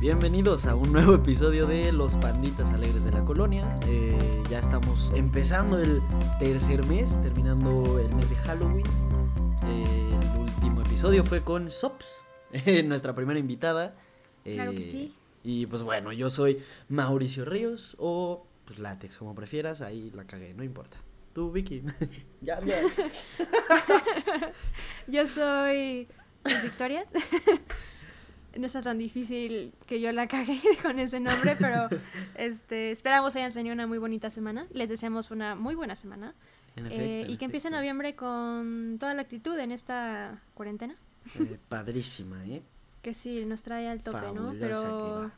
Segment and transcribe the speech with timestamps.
[0.00, 3.80] Bienvenidos a un nuevo episodio de Los Panditas Alegres de la Colonia.
[3.88, 4.16] Eh,
[4.48, 6.00] ya estamos empezando el
[6.38, 8.86] tercer mes, terminando el mes de Halloween.
[9.66, 12.20] Eh, el último episodio fue con Sops,
[12.84, 13.96] nuestra primera invitada.
[14.44, 15.12] Claro que sí.
[15.42, 19.80] Y pues bueno, yo soy Mauricio Ríos o pues Látex, como prefieras.
[19.80, 20.98] Ahí la cagué, no importa.
[21.32, 21.82] Tú, Vicky.
[22.40, 22.82] ya, ya.
[25.08, 26.06] yo soy
[26.62, 27.04] Victoria.
[28.58, 31.88] No está tan difícil que yo la cague con ese nombre, pero
[32.34, 34.66] este esperamos hayan tenido una muy bonita semana.
[34.72, 36.34] Les deseamos una muy buena semana.
[36.76, 40.94] Eh, y que empiece noviembre con toda la actitud en esta cuarentena.
[41.38, 42.62] Eh, padrísima, ¿eh?
[43.02, 44.54] Que sí, nos trae al tope, ¿no?
[44.58, 45.32] Pero,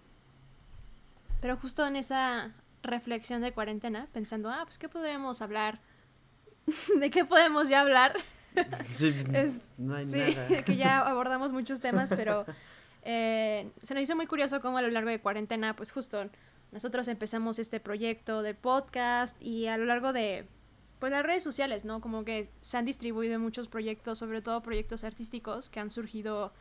[1.41, 5.81] pero justo en esa reflexión de cuarentena, pensando, ah, pues, ¿qué podríamos hablar?
[7.01, 8.15] ¿De qué podemos ya hablar?
[8.97, 9.15] Sí,
[9.79, 10.21] no hay sí,
[10.67, 12.45] que ya abordamos muchos temas, pero
[13.03, 16.29] eh, se nos hizo muy curioso cómo a lo largo de cuarentena, pues justo
[16.73, 20.47] nosotros empezamos este proyecto de podcast y a lo largo de
[20.99, 22.01] pues las redes sociales, ¿no?
[22.01, 26.53] Como que se han distribuido muchos proyectos, sobre todo proyectos artísticos que han surgido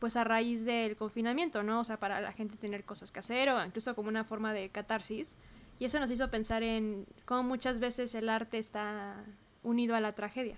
[0.00, 1.80] pues a raíz del confinamiento, ¿no?
[1.80, 4.70] O sea, para la gente tener cosas que hacer o incluso como una forma de
[4.70, 5.36] catarsis.
[5.78, 9.24] Y eso nos hizo pensar en cómo muchas veces el arte está
[9.62, 10.56] unido a la tragedia.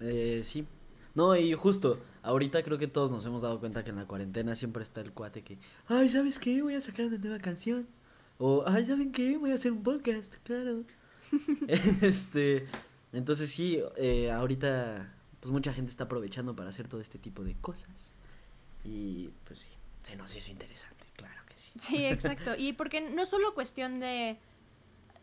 [0.00, 0.66] Eh, sí,
[1.16, 4.54] no, y justo, ahorita creo que todos nos hemos dado cuenta que en la cuarentena
[4.54, 6.60] siempre está el cuate que, ay, ¿sabes qué?
[6.60, 7.88] Voy a sacar una nueva canción.
[8.38, 9.38] O, ay, ¿saben qué?
[9.38, 10.84] Voy a hacer un podcast, claro.
[12.02, 12.66] este,
[13.14, 17.54] entonces sí, eh, ahorita, pues mucha gente está aprovechando para hacer todo este tipo de
[17.54, 18.12] cosas.
[18.84, 19.70] Y pues sí,
[20.02, 21.72] se nos hizo interesante, claro que sí.
[21.78, 22.54] Sí, exacto.
[22.58, 24.38] Y porque no es solo cuestión de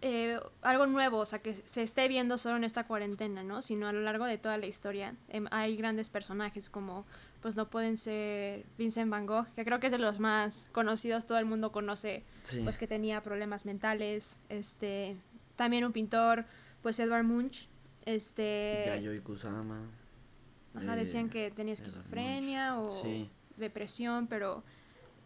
[0.05, 3.61] eh, algo nuevo, o sea, que se esté viendo solo en esta cuarentena, ¿no?
[3.61, 5.15] Sino a lo largo de toda la historia.
[5.29, 7.05] Em, hay grandes personajes como,
[7.41, 11.25] pues lo pueden ser Vincent Van Gogh, que creo que es de los más conocidos,
[11.25, 12.25] todo el mundo conoce,
[12.65, 14.37] pues que tenía problemas mentales.
[14.49, 15.15] Este,
[15.55, 16.43] también un pintor,
[16.81, 17.69] pues Edvard Munch,
[18.03, 18.83] este...
[18.87, 19.89] Yayoi Kusama.
[20.75, 22.89] Ajá, decían que tenía esquizofrenia o
[23.55, 24.65] depresión, pero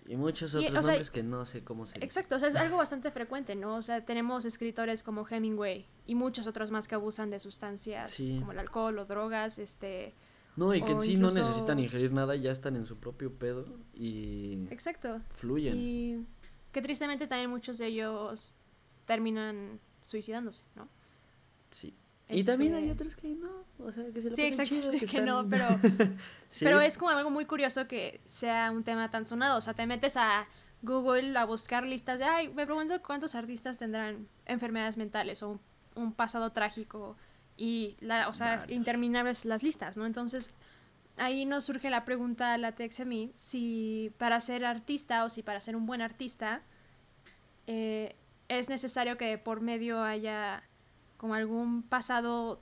[0.08, 3.12] y muchos otros nombres que no sé cómo se Exacto, o sea, es algo bastante
[3.12, 3.76] frecuente, ¿no?
[3.76, 8.54] O sea, tenemos escritores como Hemingway y muchos otros más que abusan de sustancias como
[8.54, 10.14] el alcohol o drogas, este...
[10.56, 13.66] No, y que en sí no necesitan ingerir nada, ya están en su propio pedo
[13.94, 14.66] y...
[14.72, 15.22] Exacto.
[15.36, 15.76] Fluyen.
[15.78, 16.26] Y
[16.72, 18.58] que tristemente también muchos de ellos
[19.06, 20.88] terminan suicidándose, ¿no?
[21.70, 21.96] Sí.
[22.30, 24.92] Y también hay este otros que no, o sea, que se lo sí, exacto, chido,
[24.92, 25.68] que, no, pero,
[26.60, 29.86] pero es como algo muy curioso que sea un tema tan sonado, o sea, te
[29.86, 30.48] metes a
[30.82, 35.60] Google a buscar listas de, ay, me pregunto cuántos artistas tendrán enfermedades mentales o
[35.96, 37.16] un, pasado trágico
[37.56, 40.06] y, la, o sea, interminables las listas, ¿no?
[40.06, 40.54] Entonces,
[41.18, 45.44] ahí nos surge la pregunta a la a mí, si para ser artista o si
[45.44, 46.62] para ser un buen artista
[47.66, 48.16] eh,
[48.48, 50.64] es necesario que por medio haya
[51.18, 52.62] como algún pasado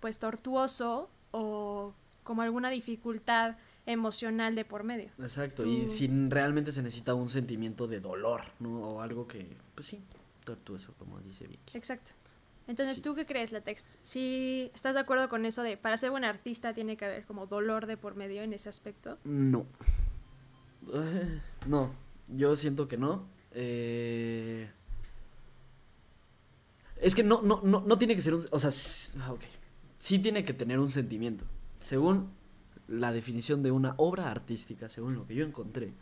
[0.00, 1.94] pues tortuoso o
[2.24, 5.10] como alguna dificultad emocional de por medio.
[5.18, 8.80] Exacto, y si realmente se necesita un sentimiento de dolor, ¿no?
[8.80, 10.00] O algo que, pues sí,
[10.44, 11.76] tortuoso, como dice Vicky.
[11.76, 12.12] Exacto.
[12.68, 13.98] Entonces, ¿tú qué crees, Latex?
[14.02, 17.46] ¿Sí estás de acuerdo con eso de para ser buen artista tiene que haber como
[17.46, 19.18] dolor de por medio en ese aspecto?
[19.24, 19.66] No.
[20.92, 21.92] Eh, no,
[22.28, 23.26] yo siento que no.
[23.50, 24.70] Eh,
[27.02, 28.46] es que no, no, no, no tiene que ser un.
[28.50, 28.70] O sea,
[29.20, 29.34] ah.
[29.98, 31.44] Sí tiene que tener un sentimiento.
[31.80, 32.30] Según
[32.86, 35.92] la definición de una obra artística, según lo que yo encontré.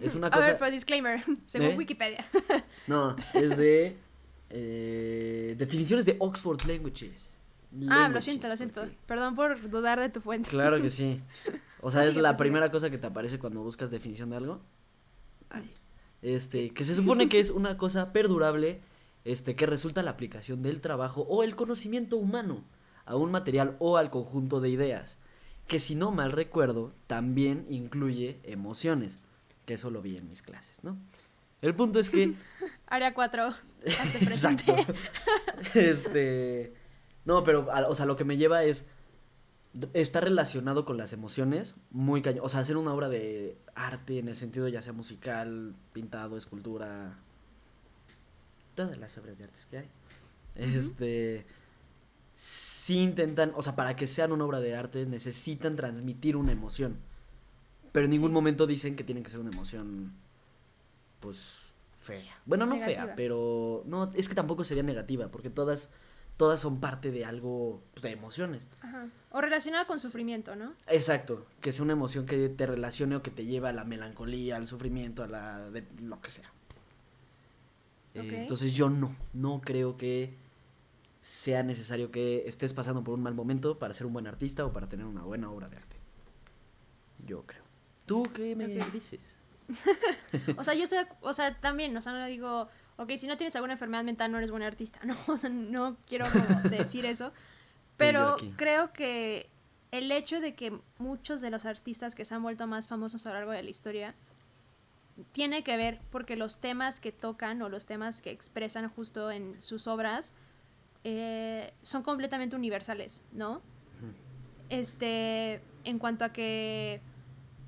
[0.00, 0.44] Es una cosa.
[0.44, 1.76] A ver, pero disclaimer, según ¿Eh?
[1.76, 2.26] Wikipedia.
[2.88, 3.96] No, es de.
[4.50, 7.30] Eh, definiciones de Oxford Languages.
[7.88, 8.86] ah, lo siento, lo siento.
[9.06, 10.50] Perdón por dudar de tu fuente.
[10.50, 11.22] Claro que sí.
[11.80, 14.60] O sea, es la primera cosa que te aparece cuando buscas definición de algo.
[15.50, 15.72] Ay.
[16.20, 18.80] Este, que se supone que es una cosa perdurable
[19.24, 22.64] este, que resulta la aplicación del trabajo o el conocimiento humano
[23.04, 25.18] a un material o al conjunto de ideas,
[25.66, 29.18] que si no mal recuerdo también incluye emociones,
[29.66, 30.96] que eso lo vi en mis clases, ¿no?
[31.60, 32.34] El punto es que...
[32.86, 33.54] Área 4,
[33.84, 34.76] Exacto.
[35.74, 36.74] este...
[37.24, 38.84] No, pero, o sea, lo que me lleva es...
[39.94, 42.44] Está relacionado con las emociones, muy cañón.
[42.44, 47.16] O sea, hacer una obra de arte en el sentido ya sea musical, pintado, escultura,
[48.74, 49.90] todas las obras de artes que hay.
[50.54, 51.46] Este.
[52.34, 56.98] Sí intentan, o sea, para que sean una obra de arte necesitan transmitir una emoción.
[57.92, 60.12] Pero en ningún momento dicen que tienen que ser una emoción,
[61.20, 61.60] pues,
[62.00, 62.40] fea.
[62.46, 65.90] Bueno, no fea, pero no, es que tampoco sería negativa, porque todas
[66.36, 68.68] todas son parte de algo pues, de emociones.
[68.80, 69.08] Ajá.
[69.30, 70.74] O relacionado con sufrimiento, ¿no?
[70.88, 74.56] Exacto, que sea una emoción que te relacione o que te lleve a la melancolía,
[74.56, 76.52] al sufrimiento, a la de lo que sea.
[78.14, 80.34] Eh, entonces yo no, no creo que
[81.22, 84.72] sea necesario que estés pasando por un mal momento para ser un buen artista o
[84.72, 85.96] para tener una buena obra de arte.
[87.24, 87.62] Yo creo.
[88.06, 89.20] ¿Tú qué me dices?
[90.56, 93.54] o sea, yo sé, o sea, también, o sea, no digo, ok, si no tienes
[93.56, 96.26] alguna enfermedad mental no eres buen artista, no, o sea, no quiero
[96.70, 97.32] decir eso,
[97.96, 99.48] pero creo que
[99.92, 103.30] el hecho de que muchos de los artistas que se han vuelto más famosos a
[103.30, 104.14] lo largo de la historia
[105.32, 109.60] tiene que ver porque los temas que tocan o los temas que expresan justo en
[109.62, 110.32] sus obras
[111.04, 113.62] eh, son completamente universales, ¿no?
[114.68, 117.00] Este, en cuanto a que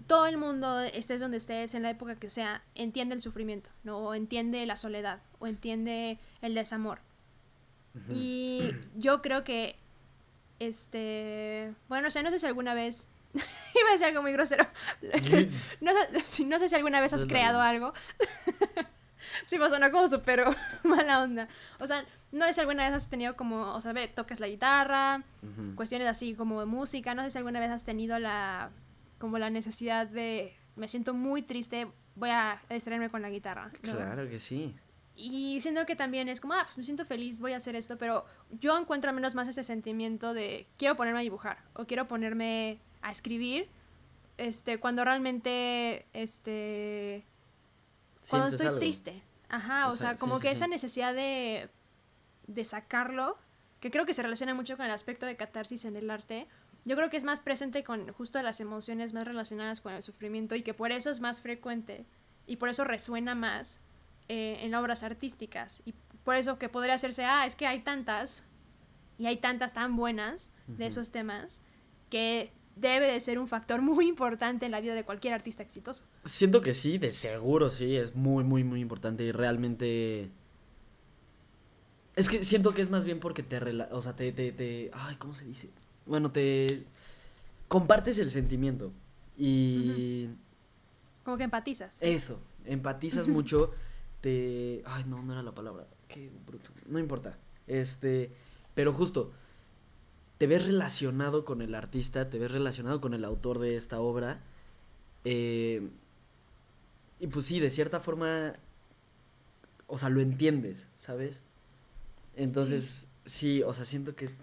[0.07, 3.99] todo el mundo, estés donde estés, en la época que sea, entiende el sufrimiento, ¿no?
[3.99, 7.01] O entiende la soledad, o entiende el desamor.
[8.11, 9.77] Y yo creo que,
[10.59, 13.09] este, bueno, o sea, no sé si alguna vez,
[13.75, 14.67] iba a decir algo muy grosero,
[15.81, 17.93] no, sé, no sé si alguna vez has creado algo.
[19.47, 20.45] sí, me sonó como súper
[20.83, 21.49] mala onda.
[21.81, 24.49] O sea, no sé si alguna vez has tenido como, o sea, ve, tocas la
[24.49, 25.23] guitarra,
[25.75, 28.71] cuestiones así como de música, no sé si alguna vez has tenido la
[29.19, 33.71] como la necesidad de, me siento muy triste, voy a distraerme con la guitarra.
[33.81, 34.75] Claro que sí.
[35.17, 37.97] Y siento que también es como, ah, pues me siento feliz, voy a hacer esto,
[37.97, 42.09] pero yo encuentro al menos más ese sentimiento de quiero ponerme a dibujar o quiero
[42.09, 43.69] ponerme a escribir,
[44.39, 47.23] este, cuando realmente, este,
[48.31, 49.23] cuando estoy triste.
[49.51, 51.69] Ajá, o, sea, como que esa necesidad de,
[52.47, 53.39] de sacarlo,
[53.79, 56.49] que creo que se relaciona mucho con el aspecto de catarsis en el arte,
[56.87, 60.55] yo creo que es más presente con justo las emociones más relacionadas con el sufrimiento
[60.55, 62.07] y que por eso es más frecuente
[62.47, 63.81] y por eso resuena más
[64.29, 65.83] eh, en obras artísticas.
[65.85, 68.43] Y por eso que podría hacerse, ah, es que hay tantas
[69.19, 71.61] y hay tantas tan buenas de esos temas
[72.11, 76.05] que debe de ser un factor muy importante en la vida de cualquier artista exitoso.
[76.25, 80.31] Siento que sí, de seguro sí, es muy, muy, muy importante y realmente...
[82.17, 83.59] Es que siento que es más bien porque te...
[83.91, 84.91] O sea, te, te, te...
[84.93, 85.71] Ay, ¿cómo se dice?
[86.07, 86.85] bueno, te
[87.69, 88.93] compartes el sentimiento
[89.37, 90.29] y...
[91.25, 91.97] Como que empatizas.
[92.01, 93.73] Eso, empatizas mucho,
[94.21, 94.83] te...
[94.85, 98.31] Ay, no, no era la palabra, qué bruto, no importa, este,
[98.75, 99.33] pero justo,
[100.45, 104.43] te ves relacionado con el artista, te ves relacionado con el autor de esta obra,
[105.25, 105.89] eh,
[107.19, 108.53] y pues sí, de cierta forma,
[109.87, 111.41] o sea, lo entiendes, ¿sabes?
[112.37, 114.27] Entonces, sí, o sea, siento que...
[114.27, 114.37] Es,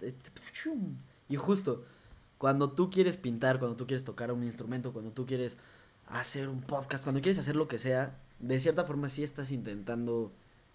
[1.30, 1.86] y justo,
[2.40, 5.60] cuando tú quieres pintar, cuando tú quieres tocar un instrumento, cuando tú quieres
[6.08, 10.32] hacer un podcast, cuando quieres hacer lo que sea, de cierta forma sí estás intentando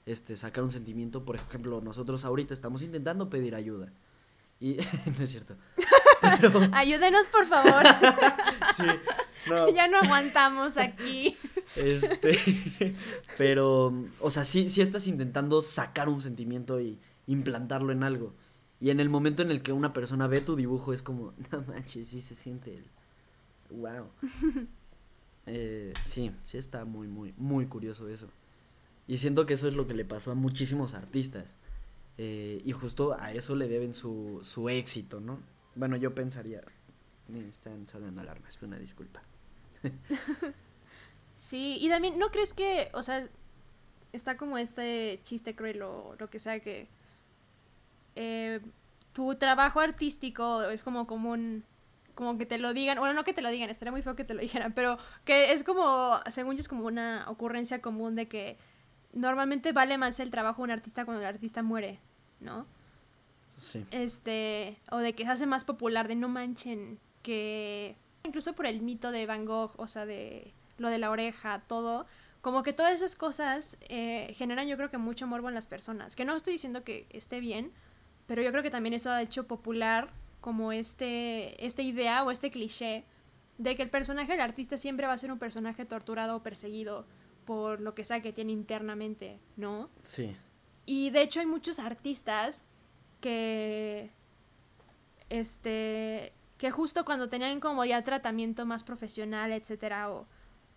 [0.06, 1.24] este, sacar un sentimiento.
[1.24, 3.90] Por ejemplo, nosotros ahorita estamos intentando pedir ayuda.
[4.60, 4.76] Y
[5.18, 5.56] no es cierto.
[6.72, 7.84] Ayúdenos, por favor.
[8.76, 8.84] sí,
[9.74, 11.36] Ya no aguantamos aquí.
[11.76, 12.94] Este,
[13.36, 18.34] pero, o sea, sí, sí estás intentando sacar un sentimiento y implantarlo en algo.
[18.80, 21.62] Y en el momento en el que una persona ve tu dibujo es como, no
[21.62, 22.84] manches, sí se siente el...
[23.70, 24.10] Wow.
[25.46, 28.28] eh, sí, sí está muy, muy, muy curioso eso.
[29.08, 31.56] Y siento que eso es lo que le pasó a muchísimos artistas.
[32.18, 35.40] Eh, y justo a eso le deben su, su éxito, ¿no?
[35.74, 36.62] Bueno, yo pensaría...
[37.28, 39.20] Me están sonando alarmas, una disculpa.
[41.36, 43.28] sí, y también, ¿no crees que, o sea,
[44.12, 46.88] está como este chiste cruel o lo que sea que
[48.14, 48.60] eh,
[49.12, 51.64] tu trabajo artístico es como común,
[52.14, 54.24] como que te lo digan, bueno, no que te lo digan, estaría muy feo que
[54.24, 58.28] te lo dijeran, pero que es como, según yo, es como una ocurrencia común de
[58.28, 58.58] que
[59.12, 62.00] normalmente vale más el trabajo de un artista cuando el artista muere,
[62.40, 62.66] ¿no?
[63.56, 63.84] Sí.
[63.90, 68.82] Este, o de que se hace más popular, de no manchen, que incluso por el
[68.82, 72.06] mito de Van Gogh, o sea, de lo de la oreja, todo,
[72.42, 76.16] como que todas esas cosas eh, generan yo creo que mucho morbo en las personas,
[76.16, 77.72] que no estoy diciendo que esté bien,
[78.26, 82.50] pero yo creo que también eso ha hecho popular como este, esta idea o este
[82.50, 83.04] cliché
[83.58, 87.06] de que el personaje del artista siempre va a ser un personaje torturado o perseguido
[87.46, 89.88] por lo que sea que tiene internamente, ¿no?
[90.02, 90.36] Sí.
[90.86, 92.64] Y de hecho hay muchos artistas
[93.20, 94.10] que
[95.28, 100.26] este que justo cuando tenían como ya tratamiento más profesional, etcétera, o,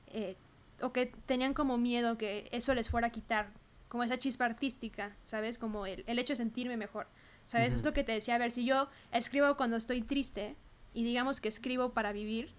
[0.08, 0.36] eh,
[0.82, 3.51] o que tenían como miedo que eso les fuera a quitar
[3.88, 5.58] como esa chispa artística, ¿sabes?
[5.58, 7.08] Como el, el hecho de sentirme mejor.
[7.46, 7.74] ¿Sabes?
[7.74, 10.56] Esto que te decía, a ver, si yo escribo cuando estoy triste
[10.94, 12.51] y digamos que escribo para vivir,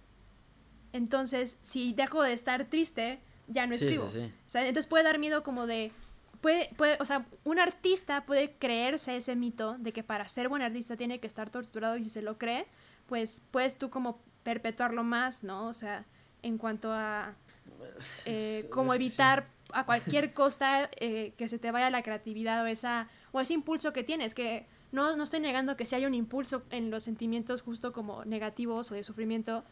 [0.93, 4.09] entonces si dejo de estar triste, ya no escribo.
[4.13, 5.93] Entonces puede dar miedo como de,
[6.41, 10.63] puede, puede, o sea, un artista puede creerse ese mito de que para ser buen
[10.63, 12.67] artista tiene que estar torturado y si se lo cree,
[13.07, 15.67] pues puedes tú como perpetuarlo más, ¿no?
[15.67, 16.07] O sea,
[16.43, 17.35] en cuanto a
[18.25, 23.09] eh, como evitar a cualquier costa eh, que se te vaya la creatividad o esa
[23.33, 26.65] o ese impulso que tienes que no, no estoy negando que si hay un impulso
[26.71, 29.65] en los sentimientos justo como negativos o de sufrimiento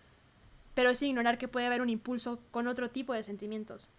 [0.74, 3.90] pero es ignorar que puede haber un impulso con otro tipo de sentimientos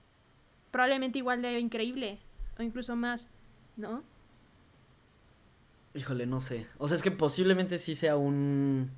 [0.72, 2.20] probablemente igual de increíble
[2.60, 3.28] o incluso más
[3.78, 4.04] no
[5.96, 6.68] híjole no sé.
[6.78, 8.92] O sea es que posiblemente sí sea un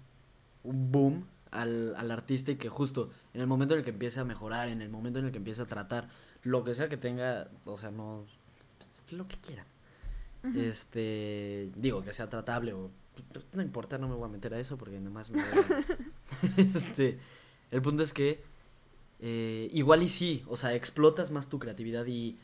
[0.63, 4.19] un boom al, al, artista y que justo en el momento en el que empiece
[4.19, 6.09] a mejorar, en el momento en el que empiece a tratar
[6.43, 8.25] lo que sea que tenga, o sea, no,
[9.11, 9.65] lo que quiera.
[10.55, 12.89] Este, digo, que sea tratable o
[13.53, 15.39] no importa, no me voy a meter a eso porque nada más me
[16.57, 17.19] este,
[17.69, 18.43] el punto es que
[19.19, 22.39] eh, igual y sí, o sea, explotas más tu creatividad y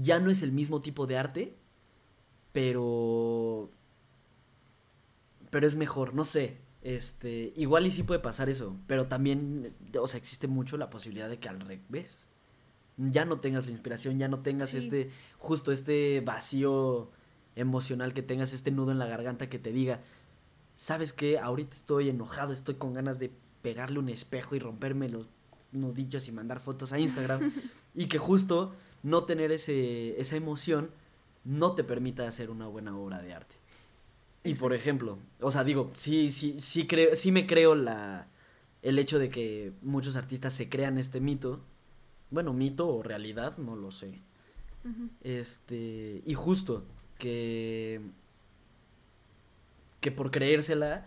[0.00, 1.56] ya no es el mismo tipo de arte,
[2.52, 3.70] pero
[5.50, 10.06] pero es mejor, no sé, este, igual y sí puede pasar eso, pero también, o
[10.06, 12.26] sea, existe mucho la posibilidad de que al revés
[12.96, 17.10] ya no tengas la inspiración, ya no tengas este, justo este vacío
[17.54, 20.00] emocional que tengas, este nudo en la garganta que te diga,
[20.74, 21.38] ¿sabes qué?
[21.38, 25.28] Ahorita estoy enojado, estoy con ganas de pegarle un espejo y romperme los
[25.72, 27.52] nudillos y mandar fotos a Instagram.
[27.94, 28.74] y que justo
[29.06, 30.90] no tener ese, esa emoción
[31.44, 33.54] no te permita hacer una buena obra de arte.
[34.42, 38.26] Y por ejemplo, o sea, digo, sí, sí, sí creo, sí me creo la
[38.82, 41.60] el hecho de que muchos artistas se crean este mito.
[42.30, 44.22] Bueno, mito o realidad, no lo sé.
[45.22, 46.84] Este, y justo
[47.18, 48.00] que
[50.00, 51.06] que por creérsela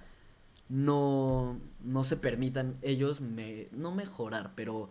[0.69, 4.89] no no se permitan ellos me, no mejorar, pero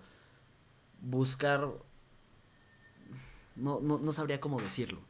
[1.01, 1.71] buscar
[3.61, 5.01] no, no, no sabría cómo decirlo.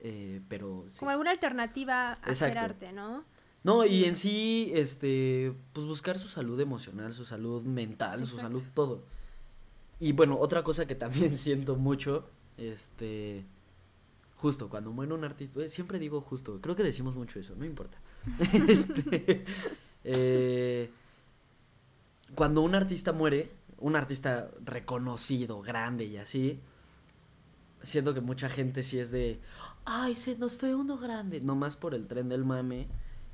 [0.00, 3.24] Eh, pero Como alguna alternativa a hacer arte, ¿no?
[3.62, 8.62] No, y en sí, este, pues buscar su salud emocional, su salud mental, su salud
[8.74, 9.06] todo.
[9.98, 13.46] Y bueno, otra cosa que también siento mucho, este,
[14.36, 17.64] justo, cuando muere un artista, eh, siempre digo justo, creo que decimos mucho eso, no
[17.64, 17.96] importa.
[18.68, 19.46] este,
[20.04, 20.90] eh,
[22.34, 26.60] cuando un artista muere, un artista reconocido, grande y así,
[27.84, 29.40] siento que mucha gente sí es de,
[29.84, 32.88] ay, se nos fue uno grande, nomás por el tren del mame.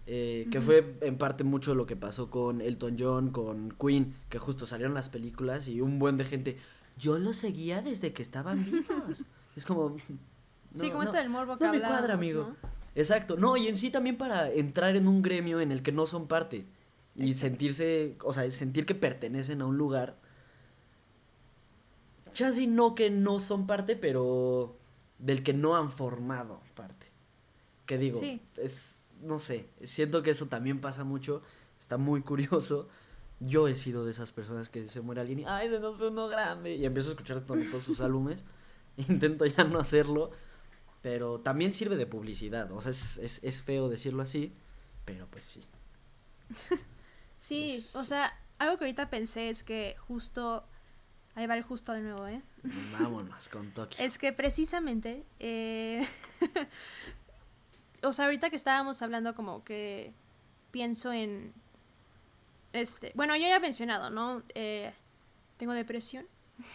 [0.06, 4.38] Eh, que fue en parte mucho lo que pasó con Elton John, con Queen, que
[4.38, 6.58] justo salieron las películas y un buen de gente,
[6.98, 9.24] yo lo seguía desde que estaban vivos.
[9.54, 9.96] es como...
[10.74, 12.56] sí, como está el morbo que No me cuadra, amigo.
[12.96, 16.06] Exacto, no, y en sí también para entrar en un gremio en el que no
[16.06, 16.66] son parte
[17.14, 20.16] y sentirse, o sea, sentir que pertenecen a un lugar.
[22.32, 24.76] Chance no que no son parte, pero
[25.18, 27.06] del que no han formado parte.
[27.86, 28.20] Que digo,
[28.56, 31.42] es, no sé, siento que eso también pasa mucho,
[31.78, 32.88] está muy curioso.
[33.40, 36.08] Yo he sido de esas personas que se muere alguien y, ay, de no fue
[36.08, 38.44] uno grande, y empiezo a escuchar todos sus álbumes.
[38.96, 40.30] Intento ya no hacerlo,
[41.00, 44.52] pero también sirve de publicidad, o sea, es, es, es feo decirlo así,
[45.04, 45.64] pero pues sí.
[47.38, 50.66] sí, o sea, algo que ahorita pensé es que justo
[51.34, 52.42] Ahí va el justo de nuevo, ¿eh?
[52.98, 54.04] Vámonos con Tokio.
[54.04, 56.06] Es que precisamente, eh,
[58.02, 60.12] o sea, ahorita que estábamos hablando como que
[60.70, 61.52] pienso en,
[62.72, 64.42] este, bueno, yo ya he mencionado, ¿no?
[64.54, 64.92] Eh,
[65.56, 66.26] tengo depresión,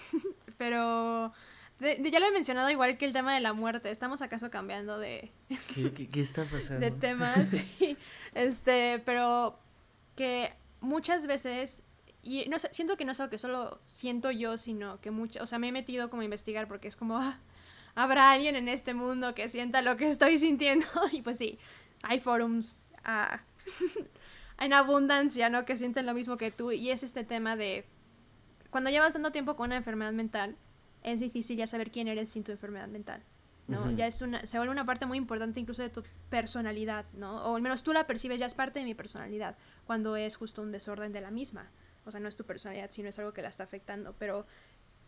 [0.58, 1.34] pero
[1.80, 3.92] ya lo he mencionado igual que el tema de la muerte.
[3.92, 5.32] ¿Estamos acaso cambiando de...
[5.74, 6.80] ¿Qué, qué está pasando?
[6.80, 7.98] De temas, sí.
[8.34, 9.60] Este, pero
[10.16, 11.84] que muchas veces
[12.26, 15.46] y no siento que no es algo que solo siento yo, sino que mucho, o
[15.46, 17.38] sea, me he metido como a investigar porque es como, ah,
[17.94, 20.88] habrá alguien en este mundo que sienta lo que estoy sintiendo.
[21.12, 21.60] Y pues sí,
[22.02, 23.42] hay forums ah,
[24.60, 25.66] en abundancia, ¿no?
[25.66, 26.72] Que sienten lo mismo que tú.
[26.72, 27.86] Y es este tema de,
[28.72, 30.56] cuando llevas tanto tiempo con una enfermedad mental,
[31.04, 33.22] es difícil ya saber quién eres sin tu enfermedad mental.
[33.68, 33.92] ¿no?
[33.92, 37.36] Ya es una, se vuelve una parte muy importante incluso de tu personalidad, ¿no?
[37.46, 40.64] O al menos tú la percibes, ya es parte de mi personalidad, cuando es justo
[40.64, 41.72] un desorden de la misma
[42.06, 44.46] o sea, no es tu personalidad, sino es algo que la está afectando, pero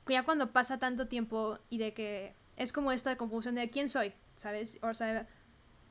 [0.08, 4.14] ya cuando pasa tanto tiempo y de que es como esta confusión de quién soy,
[4.36, 4.80] ¿sabes?
[4.82, 5.28] O sea,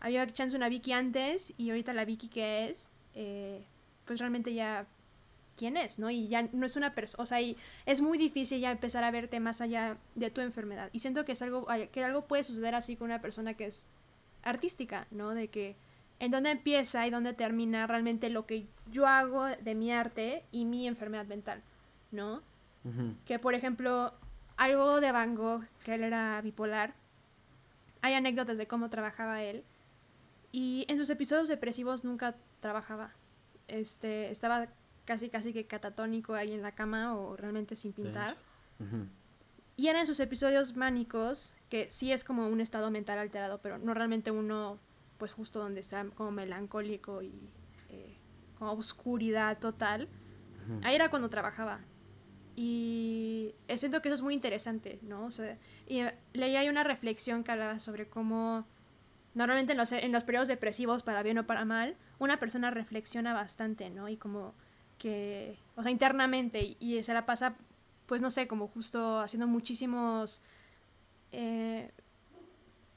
[0.01, 3.65] había chance una Vicky antes y ahorita la Vicky que es, eh,
[4.05, 4.87] pues realmente ya
[5.57, 6.11] quién es, ¿no?
[6.11, 9.11] Y ya no es una persona, o sea, y es muy difícil ya empezar a
[9.11, 10.91] verte más allá de tu enfermedad.
[10.93, 13.89] Y siento que es algo, que algo puede suceder así con una persona que es
[14.43, 15.35] artística, ¿no?
[15.35, 15.77] De que
[16.18, 20.64] en dónde empieza y dónde termina realmente lo que yo hago de mi arte y
[20.64, 21.62] mi enfermedad mental,
[22.11, 22.42] ¿no?
[23.25, 24.14] Que por ejemplo,
[24.56, 26.94] algo de Van Gogh, que él era bipolar,
[28.00, 29.64] hay anécdotas de cómo trabajaba él.
[30.52, 33.11] Y en sus episodios depresivos nunca trabajaba.
[33.66, 34.68] Este, estaba
[35.04, 38.37] casi casi que catatónico ahí en la cama o realmente sin pintar.
[39.76, 43.92] Y eran sus episodios mánicos, que sí es como un estado mental alterado, pero no
[43.92, 44.78] realmente uno,
[45.18, 47.32] pues justo donde está como melancólico y
[47.90, 48.16] eh,
[48.58, 50.08] como oscuridad total.
[50.82, 51.80] Ahí era cuando trabajaba.
[52.56, 55.26] Y siento que eso es muy interesante, ¿no?
[55.26, 58.66] O sea, y eh, leí ahí una reflexión que hablaba sobre cómo
[59.37, 63.35] normalmente en los, en los periodos depresivos, para bien o para mal, una persona reflexiona
[63.35, 64.08] bastante, ¿no?
[64.08, 64.54] Y como
[64.99, 67.54] que, o sea, internamente, y, se la pasa,
[68.06, 70.40] pues no sé, como justo haciendo muchísimos,
[71.32, 71.90] eh,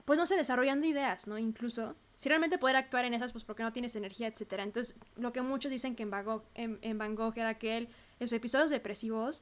[0.05, 1.37] pues no sé, desarrollando ideas, ¿no?
[1.37, 4.63] Incluso, si realmente poder actuar en esas, pues porque no tienes energía, etcétera.
[4.63, 7.87] Entonces, lo que muchos dicen que en Van Gogh, en, Van Gogh era que él,
[8.19, 9.41] en sus episodios depresivos,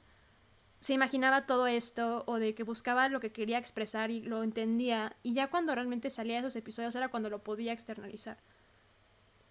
[0.79, 5.15] se imaginaba todo esto o de que buscaba lo que quería expresar y lo entendía
[5.23, 8.37] y ya cuando realmente salía de esos episodios era cuando lo podía externalizar.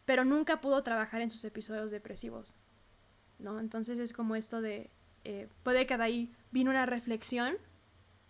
[0.05, 2.55] Pero nunca pudo trabajar en sus episodios depresivos.
[3.41, 3.59] ¿no?
[3.59, 4.89] Entonces es como esto de,
[5.25, 7.57] eh, puede que de ahí vino una reflexión,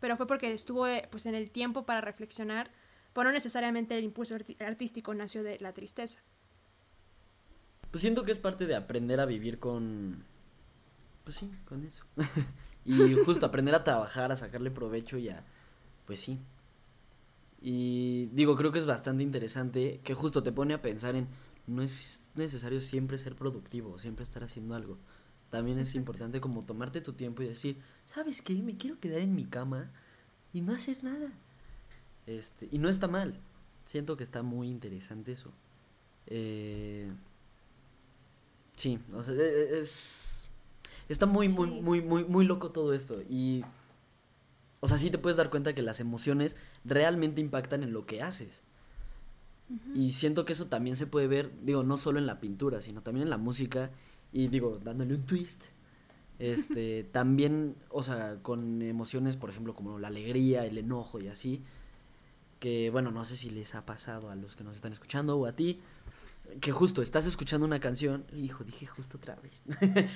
[0.00, 2.70] pero fue porque estuvo eh, pues en el tiempo para reflexionar,
[3.16, 6.18] pero no necesariamente el impulso artístico nació de la tristeza.
[7.90, 10.22] Pues siento que es parte de aprender a vivir con,
[11.24, 12.04] pues sí, con eso.
[12.84, 15.42] y justo aprender a trabajar, a sacarle provecho y a,
[16.04, 16.38] pues sí.
[17.58, 21.26] Y digo, creo que es bastante interesante que justo te pone a pensar en
[21.66, 24.98] no es necesario siempre ser productivo, siempre estar haciendo algo.
[25.48, 28.52] También es importante como tomarte tu tiempo y decir, ¿sabes qué?
[28.56, 29.90] Me quiero quedar en mi cama
[30.52, 31.32] y no hacer nada.
[32.26, 33.38] Este, y no está mal.
[33.84, 35.52] Siento que está muy interesante eso.
[36.26, 37.10] Eh,
[38.76, 40.50] sí, o sea, e, e, es
[41.08, 43.64] está muy muy muy muy muy loco todo esto y
[44.80, 48.22] o sea, sí te puedes dar cuenta que las emociones realmente impactan en lo que
[48.22, 48.62] haces.
[49.94, 53.02] Y siento que eso también se puede ver, digo, no solo en la pintura, sino
[53.02, 53.90] también en la música.
[54.32, 55.64] Y digo, dándole un twist.
[56.38, 61.64] Este, también, o sea, con emociones, por ejemplo, como la alegría, el enojo y así.
[62.58, 65.46] Que, bueno, no sé si les ha pasado a los que nos están escuchando o
[65.46, 65.80] a ti.
[66.60, 68.24] Que justo estás escuchando una canción.
[68.34, 69.62] Hijo, dije justo otra vez.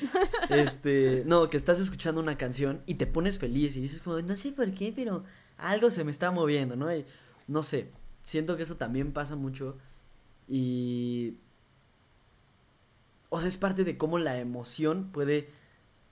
[0.51, 4.37] este, no, que estás escuchando una canción y te pones feliz y dices como, no
[4.37, 5.25] sé por qué, pero
[5.59, 6.95] algo se me está moviendo, ¿no?
[6.95, 7.05] Y,
[7.49, 7.91] no sé,
[8.31, 9.77] Siento que eso también pasa mucho
[10.47, 11.35] y...
[13.29, 15.49] O sea, es parte de cómo la emoción puede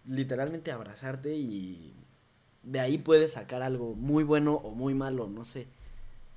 [0.04, 1.94] literalmente abrazarte y
[2.62, 5.66] de ahí puedes sacar algo muy bueno o muy malo, no sé.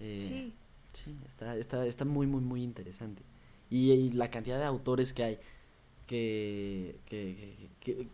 [0.02, 0.54] Eh, sí.
[0.94, 3.24] Sí, está, está, está muy, muy, muy interesante.
[3.70, 5.40] Y, la cantidad de autores que hay
[6.06, 8.08] que, que, que,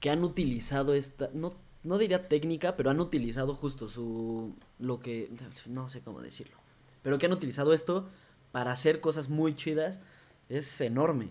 [0.00, 5.30] que han utilizado esta, no no diría técnica, pero han utilizado justo su, lo que,
[5.66, 6.56] no sé cómo decirlo,
[7.02, 8.08] pero que han utilizado esto
[8.52, 10.00] para hacer cosas muy chidas,
[10.48, 11.30] es enorme.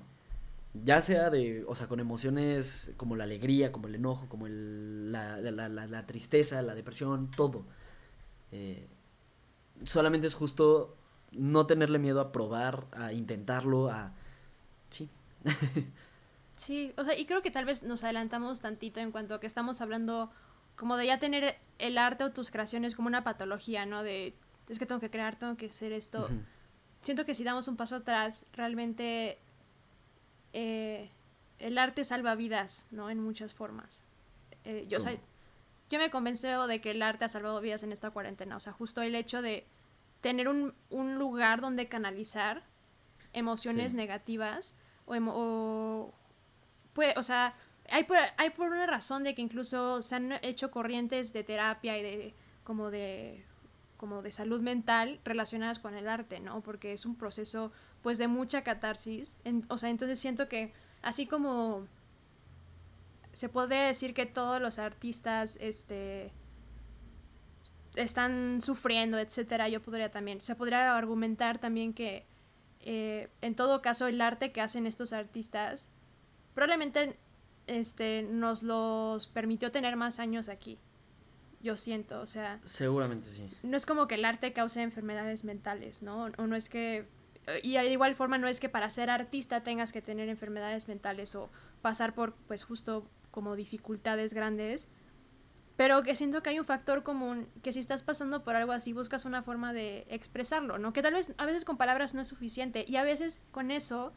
[0.84, 5.12] Ya sea de, o sea, con emociones como la alegría, como el enojo, como el,
[5.12, 7.66] la, la, la, tristeza, la depresión, todo.
[8.52, 8.88] Eh,
[9.86, 10.96] solamente es justo
[11.32, 14.14] no tenerle miedo a probar, a intentarlo, a...
[14.90, 15.10] Sí.
[16.58, 19.46] Sí, o sea, y creo que tal vez nos adelantamos tantito en cuanto a que
[19.46, 20.32] estamos hablando
[20.76, 24.02] como de ya tener el arte o tus creaciones como una patología, ¿no?
[24.02, 24.36] De,
[24.68, 26.28] es que tengo que crear, tengo que hacer esto.
[27.00, 29.38] Siento que si damos un paso atrás, realmente
[30.54, 31.12] eh,
[31.60, 33.12] el arte salva vidas, ¿no?
[33.12, 34.02] En muchas formas.
[34.64, 34.98] Eh, yo,
[35.90, 38.58] yo me convenzo de que el arte ha salvado vidas en esta cuarentena.
[38.58, 39.66] O sea, justo el hecho de
[40.22, 42.64] tener un, un lugar donde canalizar
[43.34, 44.74] emociones negativas
[45.06, 46.14] o, o
[46.94, 47.54] pues, o sea,
[47.90, 51.98] hay por, hay por una razón de que incluso se han hecho corrientes de terapia
[51.98, 53.46] y de como de
[53.98, 56.62] como de salud mental relacionadas con el arte, ¿no?
[56.62, 57.72] Porque es un proceso
[58.04, 59.36] pues de mucha catarsis.
[59.70, 60.72] o sea, entonces siento que
[61.02, 61.88] así como
[63.38, 66.32] se podría decir que todos los artistas este
[67.94, 72.26] están sufriendo, etcétera, yo podría también, se podría argumentar también que
[72.80, 75.88] eh, en todo caso el arte que hacen estos artistas
[76.56, 77.16] probablemente
[77.68, 80.80] este, nos los permitió tener más años aquí.
[81.62, 82.60] Yo siento, o sea.
[82.64, 83.48] Seguramente sí.
[83.62, 86.32] No es como que el arte cause enfermedades mentales, ¿no?
[86.38, 87.06] O no es que.
[87.62, 91.36] Y de igual forma, no es que para ser artista tengas que tener enfermedades mentales
[91.36, 91.50] o
[91.82, 94.90] pasar por, pues, justo como dificultades grandes.
[95.76, 98.94] Pero que siento que hay un factor común que si estás pasando por algo así,
[98.94, 100.92] buscas una forma de expresarlo, ¿no?
[100.92, 104.12] Que tal vez a veces con palabras no es suficiente y a veces con eso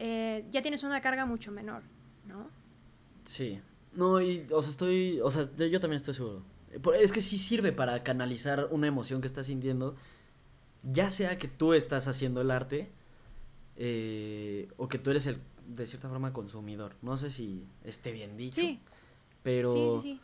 [0.00, 1.84] eh, ya tienes una carga mucho menor,
[2.26, 2.50] ¿no?
[3.24, 3.60] Sí.
[3.92, 6.42] No, y, o sea, estoy, o sea, yo también estoy seguro.
[6.98, 9.94] Es que sí sirve para canalizar una emoción que estás sintiendo,
[10.82, 12.90] ya sea que tú estás haciendo el arte
[13.76, 15.38] eh, o que tú eres el,
[15.74, 16.94] de cierta forma, consumidor.
[17.02, 18.60] No sé si esté bien dicho.
[18.60, 18.80] Sí.
[19.42, 19.70] Pero...
[19.70, 20.20] Sí, sí, sí.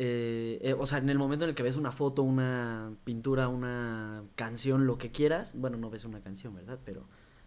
[0.00, 3.48] Eh, eh, o sea, en el momento en el que ves una foto, una pintura,
[3.48, 6.78] una canción, lo que quieras, bueno, no ves una canción, ¿verdad?
[6.84, 7.04] Pero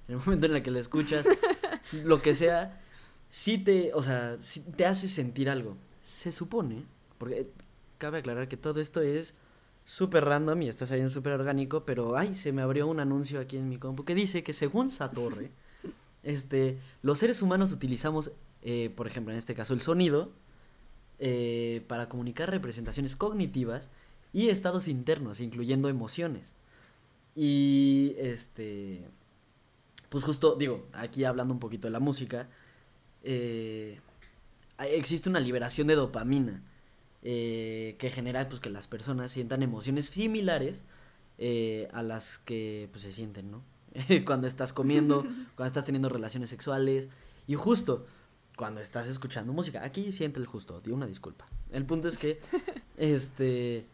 [0.10, 1.25] en el momento en el que la escuchas,
[2.03, 2.81] lo que sea,
[3.29, 5.77] sí te, o sea, sí te hace sentir algo.
[6.01, 6.84] Se supone,
[7.17, 7.47] porque
[7.97, 9.34] cabe aclarar que todo esto es
[9.86, 13.57] súper random y está saliendo súper orgánico, pero ay, se me abrió un anuncio aquí
[13.57, 15.51] en mi compu que dice que según Satorre,
[16.23, 18.31] este, los seres humanos utilizamos,
[18.62, 20.31] eh, por ejemplo, en este caso, el sonido
[21.19, 23.89] eh, para comunicar representaciones cognitivas
[24.34, 26.53] y estados internos, incluyendo emociones.
[27.36, 29.07] Y este,
[30.10, 32.49] pues justo, digo, aquí hablando un poquito de la música,
[33.23, 33.99] eh,
[34.79, 36.63] existe una liberación de dopamina
[37.21, 40.81] que genera pues que las personas sientan emociones similares
[41.93, 43.62] a las que pues se sienten, ¿no?
[44.25, 45.21] cuando estás comiendo,
[45.56, 47.10] cuando estás teniendo relaciones sexuales
[47.47, 48.06] y justo
[48.56, 49.84] cuando estás escuchando música.
[49.84, 51.47] Aquí siente el justo, di una disculpa.
[51.71, 52.39] El punto es que,
[52.97, 53.86] este,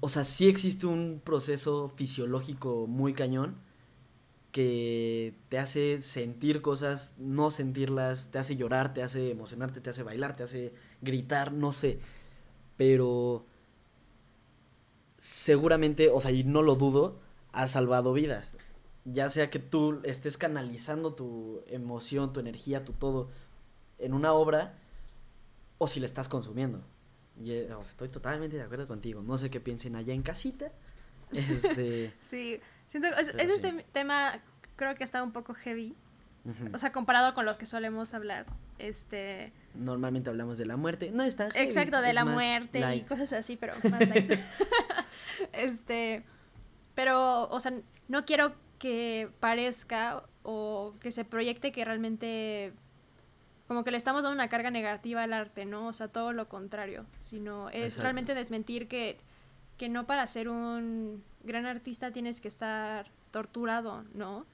[0.00, 3.56] o sea, sí existe un proceso fisiológico muy cañón
[4.50, 10.02] que te hace sentir cosas, no sentirlas, te hace llorar, te hace emocionarte, te hace
[10.02, 12.00] bailar, te hace gritar, no sé.
[12.76, 13.44] Pero
[15.18, 17.20] seguramente, o sea, y no lo dudo,
[17.52, 18.56] ha salvado vidas
[19.04, 23.30] ya sea que tú estés canalizando tu emoción, tu energía, tu todo
[23.98, 24.74] en una obra,
[25.78, 26.82] o si la estás consumiendo.
[27.42, 29.22] Y, eh, estoy totalmente de acuerdo contigo.
[29.22, 30.72] No sé qué piensen allá en casita.
[31.32, 32.12] Este...
[32.18, 32.58] sí,
[32.88, 34.40] siento este tema
[34.74, 35.94] creo que está un poco heavy.
[36.72, 38.46] O sea, comparado con lo que solemos hablar.
[38.78, 39.52] Este.
[39.74, 41.12] Normalmente hablamos de la muerte.
[41.12, 41.50] No está.
[41.54, 44.00] Exacto, de la muerte y cosas así, pero más
[45.52, 46.24] este.
[47.00, 47.72] Pero, o sea,
[48.08, 52.74] no quiero que parezca o que se proyecte que realmente
[53.66, 55.86] como que le estamos dando una carga negativa al arte, ¿no?
[55.86, 59.16] O sea, todo lo contrario, sino es realmente desmentir que,
[59.78, 64.44] que no para ser un gran artista tienes que estar torturado, ¿no?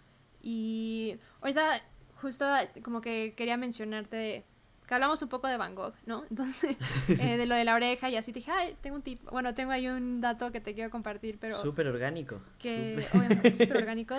[0.41, 1.83] Y ahorita
[2.21, 2.47] justo
[2.85, 4.45] como que quería mencionarte
[4.87, 6.25] que hablamos un poco de Van Gogh, ¿no?
[6.31, 6.77] Entonces,
[7.09, 9.55] eh, de lo de la oreja y así te dije, ay, tengo un tip, bueno,
[9.55, 11.61] tengo ahí un dato que te quiero compartir, pero...
[11.61, 12.41] Súper orgánico.
[12.59, 14.17] Que, obviamente, súper orgánico.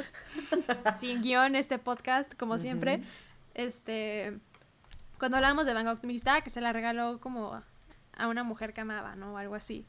[0.95, 3.01] sin guion este podcast, como siempre.
[3.53, 4.38] Este,
[5.17, 7.62] cuando hablábamos de Van Gogh, me dijiste, ah, que se la regaló como
[8.17, 9.34] a una mujer que amaba, ¿no?
[9.34, 9.86] O algo así.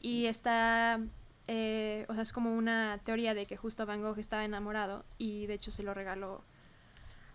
[0.00, 1.00] Y está,
[1.48, 5.46] eh, o sea, es como una teoría de que justo Van Gogh estaba enamorado y
[5.46, 6.42] de hecho se lo regaló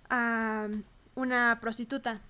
[0.10, 0.68] a
[1.16, 2.22] una prostituta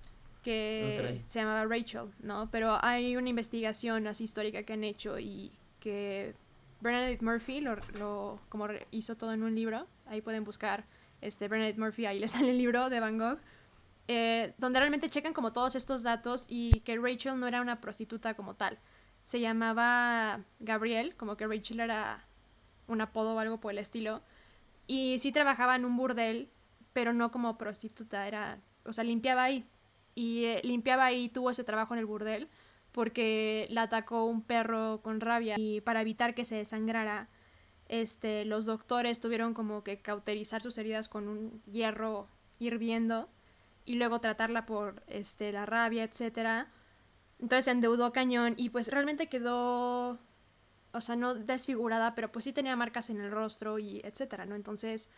[0.42, 2.48] que se llamaba Rachel, ¿no?
[2.50, 6.34] Pero hay una investigación así histórica que han hecho y que
[6.80, 10.84] Bernadette Murphy lo, como hizo todo en un libro, ahí pueden buscar
[11.20, 13.38] este Bernadette Murphy, ahí les sale el libro de Van Gogh,
[14.06, 18.34] eh, donde realmente checan como todos estos datos y que Rachel no era una prostituta
[18.34, 18.78] como tal,
[19.22, 22.24] se llamaba Gabriel, como que Rachel era
[22.86, 24.22] un apodo o algo por el estilo,
[24.86, 26.48] y sí trabajaba en un burdel,
[26.92, 29.66] pero no como prostituta, era, o sea, limpiaba ahí,
[30.18, 32.48] y eh, limpiaba y tuvo ese trabajo en el burdel
[32.90, 37.28] porque la atacó un perro con rabia y para evitar que se desangrara
[37.86, 42.26] este los doctores tuvieron como que cauterizar sus heridas con un hierro
[42.58, 43.28] hirviendo
[43.84, 46.66] y luego tratarla por este la rabia etcétera.
[47.38, 50.18] Entonces endeudó cañón y pues realmente quedó
[50.90, 54.56] o sea no desfigurada pero pues sí tenía marcas en el rostro y etcétera no
[54.56, 55.10] entonces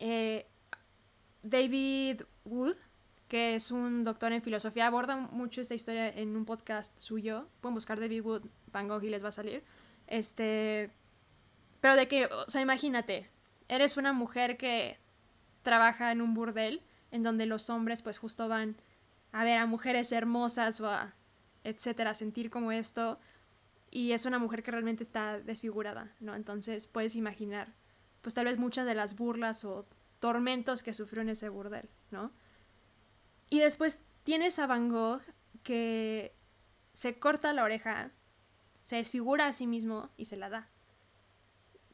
[0.00, 0.48] eh,
[1.44, 2.74] David Wood
[3.32, 7.48] que es un doctor en filosofía, aborda mucho esta historia en un podcast suyo.
[7.62, 9.64] Pueden buscar David Wood, Van Gogh y les va a salir.
[10.06, 10.90] Este.
[11.80, 13.30] Pero de que, o sea, imagínate,
[13.68, 14.98] eres una mujer que
[15.62, 18.76] trabaja en un burdel en donde los hombres, pues justo van
[19.32, 21.14] a ver a mujeres hermosas o a
[21.64, 23.18] etcétera, sentir como esto.
[23.90, 26.34] Y es una mujer que realmente está desfigurada, ¿no?
[26.34, 27.72] Entonces puedes imaginar,
[28.20, 29.86] pues tal vez muchas de las burlas o
[30.20, 32.30] tormentos que sufrió en ese burdel, ¿no?
[33.52, 35.20] Y después tienes a Van Gogh
[35.62, 36.34] que
[36.94, 38.10] se corta la oreja,
[38.82, 40.70] se desfigura a sí mismo y se la da.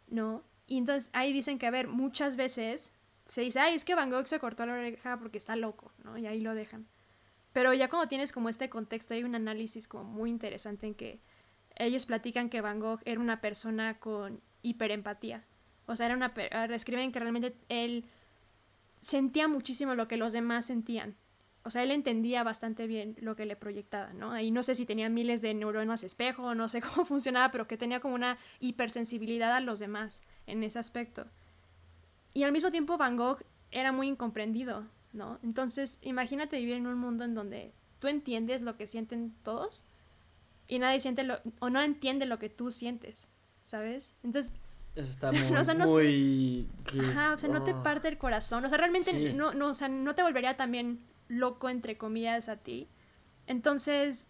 [0.07, 0.45] ¿No?
[0.69, 2.93] Y entonces ahí dicen que, a ver, muchas veces
[3.27, 6.17] se dice, ay, es que Van Gogh se cortó la oreja porque está loco, ¿no?
[6.17, 6.87] Y ahí lo dejan.
[7.53, 11.21] Pero ya cuando tienes como este contexto, hay un análisis como muy interesante en que
[11.75, 15.45] ellos platican que Van Gogh era una persona con hiperempatía.
[15.87, 16.33] O sea, era una...
[16.73, 18.05] Escriben que realmente él
[19.01, 21.17] sentía muchísimo lo que los demás sentían
[21.65, 24.39] o sea, él entendía bastante bien lo que le proyectaba, ¿no?
[24.39, 27.77] Y no sé si tenía miles de neuronas espejo, no sé cómo funcionaba, pero que
[27.77, 31.27] tenía como una hipersensibilidad a los demás en ese aspecto.
[32.35, 35.39] Y al mismo tiempo Van Gogh era muy incomprendido, ¿no?
[35.43, 39.85] Entonces, imagínate vivir en un mundo en donde tú entiendes lo que sienten todos
[40.69, 43.27] y nadie siente lo, o no entiende lo que tú sientes,
[43.65, 44.15] ¿sabes?
[44.23, 44.55] Entonces...
[44.95, 45.57] Eso está muy...
[45.57, 46.69] o sea, no muy...
[47.11, 47.83] Ajá, o sea, no te oh.
[47.83, 51.69] parte el corazón, o sea, realmente no, no, o sea, no te volvería también loco,
[51.69, 52.89] entre comillas, a ti.
[53.47, 54.27] Entonces,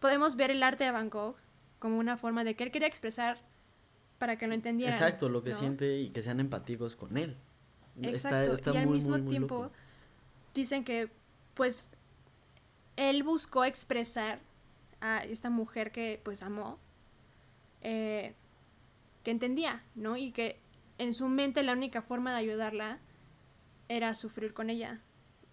[0.00, 1.36] podemos ver el arte de Van Gogh
[1.78, 3.38] como una forma de que él quería expresar
[4.18, 4.92] para que lo entendieran.
[4.92, 7.36] Exacto, lo que siente y que sean empáticos con él.
[8.02, 9.70] Exacto, y al mismo tiempo
[10.54, 11.10] dicen que,
[11.54, 11.90] pues,
[12.96, 14.40] él buscó expresar
[15.00, 16.78] a esta mujer que, pues, amó,
[17.82, 18.34] eh,
[19.22, 20.16] que entendía, ¿no?
[20.16, 20.58] Y que
[20.98, 22.98] en su mente la única forma de ayudarla
[23.88, 25.00] era sufrir con ella.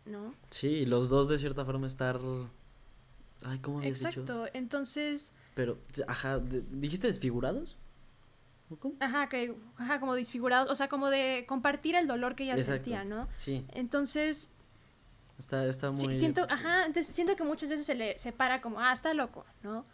[0.07, 0.33] ¿No?
[0.49, 2.19] Sí, los dos de cierta forma estar...
[3.43, 5.31] Ay, ¿cómo habías Exacto, entonces...
[5.53, 7.77] Pero, ajá, ¿dijiste desfigurados?
[8.79, 8.95] ¿Cómo?
[8.99, 13.03] Ajá, que, ajá, como desfigurados, o sea, como de compartir el dolor que ella sentía,
[13.03, 13.27] ¿no?
[13.37, 13.65] Sí.
[13.73, 14.47] Entonces...
[15.39, 16.15] Está, está muy...
[16.15, 19.85] siento, ajá, entonces siento que muchas veces se le separa como, ah, está loco, ¿no?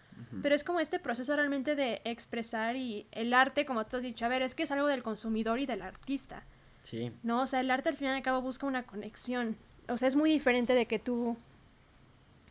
[0.42, 4.26] Pero es como este proceso realmente de expresar y el arte, como tú has dicho,
[4.26, 6.44] a ver, es que es algo del consumidor y del artista.
[6.84, 7.12] Sí.
[7.24, 7.42] ¿No?
[7.42, 10.16] O sea, el arte al fin y al cabo busca una conexión o sea, es
[10.16, 11.38] muy diferente de que tú,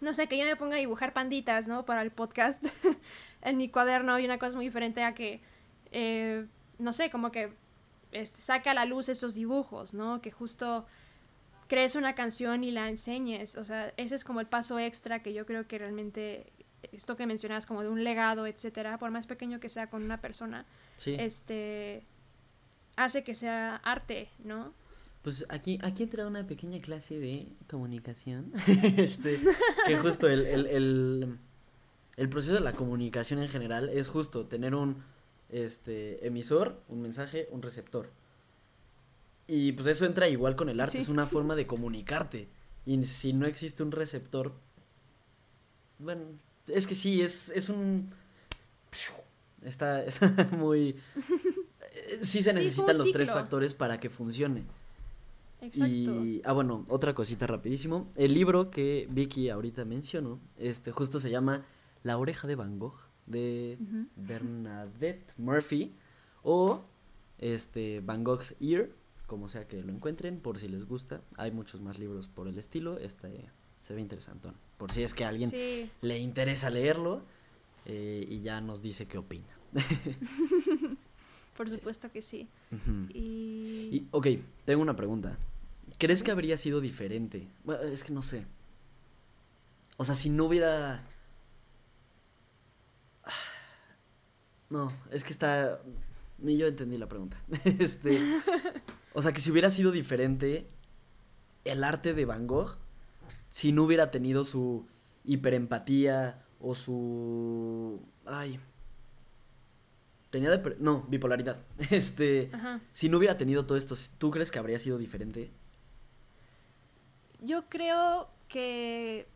[0.00, 1.84] no sé, que yo me ponga a dibujar panditas, ¿no?
[1.84, 2.64] Para el podcast
[3.42, 5.40] en mi cuaderno y una cosa muy diferente a que,
[5.90, 6.46] eh,
[6.78, 7.52] no sé, como que
[8.12, 10.20] este, saque a la luz esos dibujos, ¿no?
[10.20, 10.86] Que justo
[11.68, 15.32] crees una canción y la enseñes, o sea, ese es como el paso extra que
[15.32, 16.52] yo creo que realmente
[16.90, 20.20] esto que mencionas como de un legado, etcétera, por más pequeño que sea con una
[20.20, 20.66] persona,
[21.06, 22.04] este
[22.96, 24.74] hace que sea arte, ¿no?
[25.22, 28.52] Pues aquí, aquí entra una pequeña clase de comunicación.
[28.96, 29.40] este,
[29.86, 31.38] que justo el, el, el,
[32.16, 35.04] el, proceso de la comunicación en general es justo tener un
[35.48, 38.10] este, emisor, un mensaje, un receptor.
[39.46, 42.48] Y pues eso entra igual con el arte, es una forma de comunicarte.
[42.84, 44.52] Y si no existe un receptor,
[45.98, 46.24] bueno,
[46.66, 48.10] es que sí, es, es un...
[49.62, 50.96] Está, está muy...
[52.22, 54.64] Sí se necesitan los tres factores para que funcione.
[55.62, 58.10] Y, ah, bueno, otra cosita rapidísimo.
[58.16, 61.64] El libro que Vicky ahorita mencionó, este, justo se llama
[62.02, 63.78] La oreja de Van Gogh, de
[64.16, 65.92] Bernadette Murphy,
[66.42, 66.82] o
[67.38, 68.88] este, Van Gogh's Ear,
[69.26, 71.20] como sea que lo encuentren, por si les gusta.
[71.36, 73.48] Hay muchos más libros por el estilo, este
[73.80, 74.48] se ve interesante.
[74.78, 75.50] Por si es que a alguien
[76.00, 77.22] le interesa leerlo
[77.84, 79.58] eh, y ya nos dice qué opina.
[81.56, 82.48] por supuesto que sí.
[83.12, 83.88] y...
[83.92, 84.08] y...
[84.10, 84.28] Ok,
[84.64, 85.36] tengo una pregunta.
[86.02, 87.46] ¿Crees que habría sido diferente?
[87.62, 88.44] Bueno, es que no sé.
[89.98, 91.06] O sea, si no hubiera...
[94.68, 95.80] No, es que está...
[96.38, 97.40] Ni yo entendí la pregunta.
[97.78, 98.20] este...
[99.14, 100.66] O sea, que si hubiera sido diferente
[101.64, 102.78] el arte de Van Gogh,
[103.48, 104.88] si no hubiera tenido su
[105.24, 108.04] hiperempatía o su...
[108.26, 108.58] Ay.
[110.30, 110.76] Tenía de...
[110.80, 111.60] No, bipolaridad.
[111.90, 112.50] Este...
[112.90, 115.52] Si no hubiera tenido todo esto, ¿tú crees que habría sido diferente?
[117.42, 119.28] Yo creo que.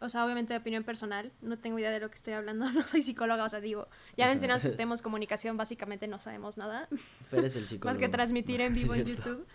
[0.00, 2.84] O sea, obviamente de opinión personal, no tengo idea de lo que estoy hablando, no
[2.84, 6.88] soy psicóloga, o sea, digo, ya mencionamos que tenemos comunicación, básicamente no sabemos nada.
[7.30, 7.86] Fer es el psicólogo.
[7.86, 9.46] Más que transmitir en vivo en YouTube.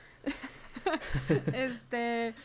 [1.53, 2.35] este,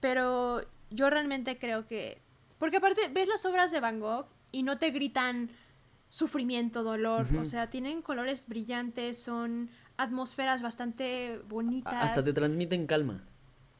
[0.00, 2.22] pero yo realmente creo que,
[2.58, 5.50] porque aparte ves las obras de Van Gogh y no te gritan
[6.08, 11.94] sufrimiento, dolor, o sea, tienen colores brillantes, son atmósferas bastante bonitas.
[12.02, 13.22] Hasta te transmiten calma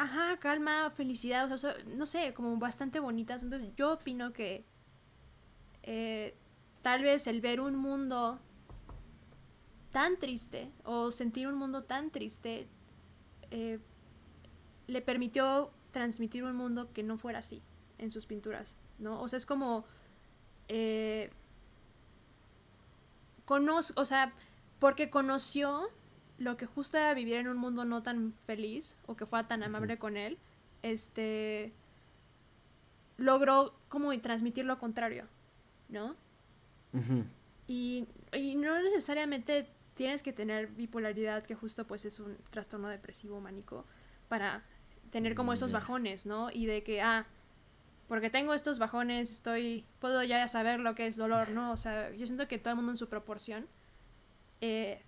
[0.00, 3.42] ajá, calma, felicidad, o sea, no sé, como bastante bonitas.
[3.42, 4.64] Entonces yo opino que
[5.82, 6.34] eh,
[6.80, 8.40] tal vez el ver un mundo
[9.92, 12.66] tan triste o sentir un mundo tan triste
[13.50, 13.78] eh,
[14.86, 17.60] le permitió transmitir un mundo que no fuera así
[17.98, 19.20] en sus pinturas, ¿no?
[19.20, 19.84] O sea, es como...
[20.68, 21.30] Eh,
[23.96, 24.32] o sea,
[24.78, 25.88] porque conoció
[26.40, 29.62] lo que justo era vivir en un mundo no tan feliz o que fuera tan
[29.62, 30.38] amable con él,
[30.82, 31.72] este
[33.18, 35.26] logró como transmitir lo contrario,
[35.90, 36.16] ¿no?
[37.68, 43.38] y, y, no necesariamente tienes que tener bipolaridad, que justo pues es un trastorno depresivo
[43.40, 43.84] mánico,
[44.28, 44.64] para
[45.10, 46.50] tener como esos bajones, ¿no?
[46.50, 47.26] Y de que, ah,
[48.08, 51.70] porque tengo estos bajones, estoy, puedo ya saber lo que es dolor, ¿no?
[51.70, 53.68] O sea, yo siento que todo el mundo en su proporción
[54.62, 55.02] eh,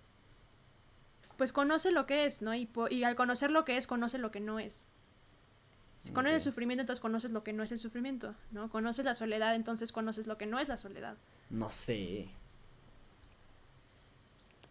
[1.37, 2.53] pues conoce lo que es, ¿no?
[2.53, 4.85] Y, y al conocer lo que es, conoce lo que no es.
[5.97, 8.69] Si conoces el sufrimiento, entonces conoces lo que no es el sufrimiento, ¿no?
[8.69, 11.15] Conoces la soledad, entonces conoces lo que no es la soledad.
[11.49, 12.29] No sé.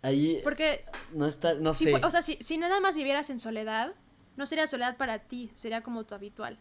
[0.03, 0.41] Ahí.
[0.45, 0.85] Porque.
[1.13, 1.55] No está.
[1.55, 1.95] No sé.
[1.95, 3.95] o sea, si, si nada más vivieras en soledad,
[4.37, 6.59] no sería soledad para ti, sería como tu habitual.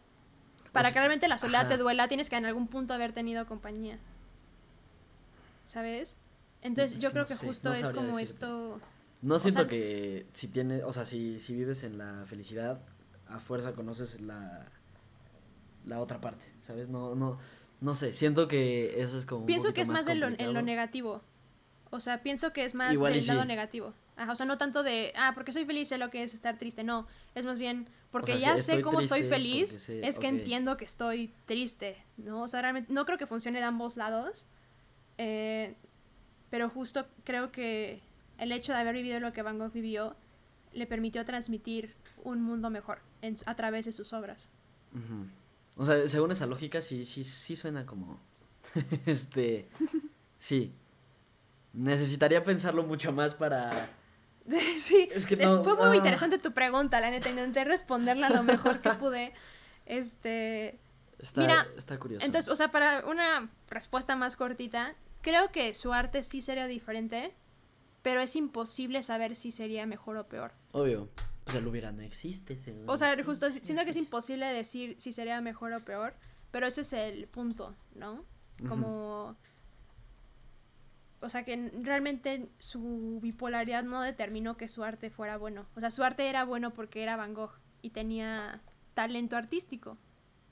[0.72, 4.00] Para que realmente la soledad te duela, tienes que en algún punto haber tenido compañía.
[5.66, 6.16] ¿Sabes?
[6.62, 8.80] Entonces yo creo que justo es como esto...
[9.22, 12.82] No siento que si tienes, o sea, si, si vives en la felicidad,
[13.28, 14.68] a fuerza conoces la,
[15.86, 16.90] la otra parte, ¿sabes?
[16.90, 17.38] No, no,
[17.80, 19.46] no sé, siento que eso es como...
[19.46, 21.22] Pienso que es más, en, lo, en lo negativo.
[21.92, 23.94] O sea, pienso que es más del lado negativo.
[24.16, 26.58] Ajá, o sea, no tanto de, ah, porque soy feliz sé lo que es estar
[26.58, 26.84] triste.
[26.84, 31.34] No, es más bien, porque ya sé cómo soy feliz, es que entiendo que estoy
[31.46, 32.44] triste, ¿no?
[32.44, 34.46] O sea, realmente no creo que funcione de ambos lados.
[35.18, 35.76] Eh,
[36.50, 38.02] pero justo creo que
[38.42, 40.16] el hecho de haber vivido lo que Van Gogh vivió
[40.74, 43.00] le permitió transmitir un mundo mejor
[43.46, 44.50] a través de sus obras.
[45.76, 48.20] O sea, según esa lógica, sí, sí, sí suena como.
[49.06, 49.70] este.
[50.40, 50.74] sí.
[51.74, 53.70] Necesitaría pensarlo mucho más para.
[54.78, 55.96] sí, es que no, fue muy ah.
[55.98, 57.30] interesante tu pregunta, la neta.
[57.30, 59.34] Intenté responderla lo mejor que pude.
[59.86, 60.80] Este.
[61.20, 62.26] Está, Mira, está curioso.
[62.26, 67.36] Entonces, o sea, para una respuesta más cortita, creo que su arte sí sería diferente,
[68.02, 70.54] pero es imposible saber si sería mejor o peor.
[70.72, 71.10] Obvio.
[71.44, 72.60] Pues el hubiera no existe.
[72.86, 76.14] O sea, justo siento que es imposible decir si sería mejor o peor,
[76.52, 78.26] pero ese es el punto, ¿no?
[78.68, 79.36] Como...
[81.24, 85.68] O sea, que realmente su bipolaridad no determinó que su arte fuera bueno.
[85.76, 88.62] O sea, su arte era bueno porque era Van Gogh y tenía
[88.96, 89.98] talento artístico.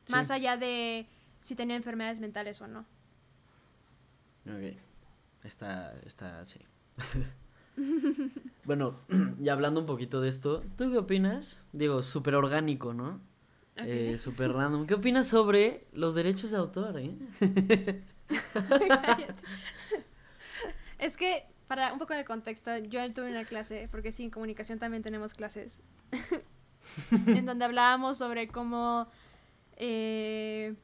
[0.10, 1.08] Más allá de
[1.40, 2.86] si tenía enfermedades mentales o no.
[4.46, 4.78] Ok.
[5.44, 6.60] Está, está, sí.
[8.66, 9.00] bueno,
[9.40, 11.68] y hablando un poquito de esto, ¿tú qué opinas?
[11.74, 13.22] Digo, súper orgánico, ¿no?
[13.78, 14.86] Eh, súper random.
[14.86, 17.16] ¿Qué opinas sobre los derechos de autor, eh?
[21.00, 24.80] es que, para un poco de contexto, yo tuve una clase, porque sí, en comunicación
[24.80, 25.80] también tenemos clases,
[27.28, 29.08] en donde hablábamos sobre cómo...
[29.78, 30.76] Eh,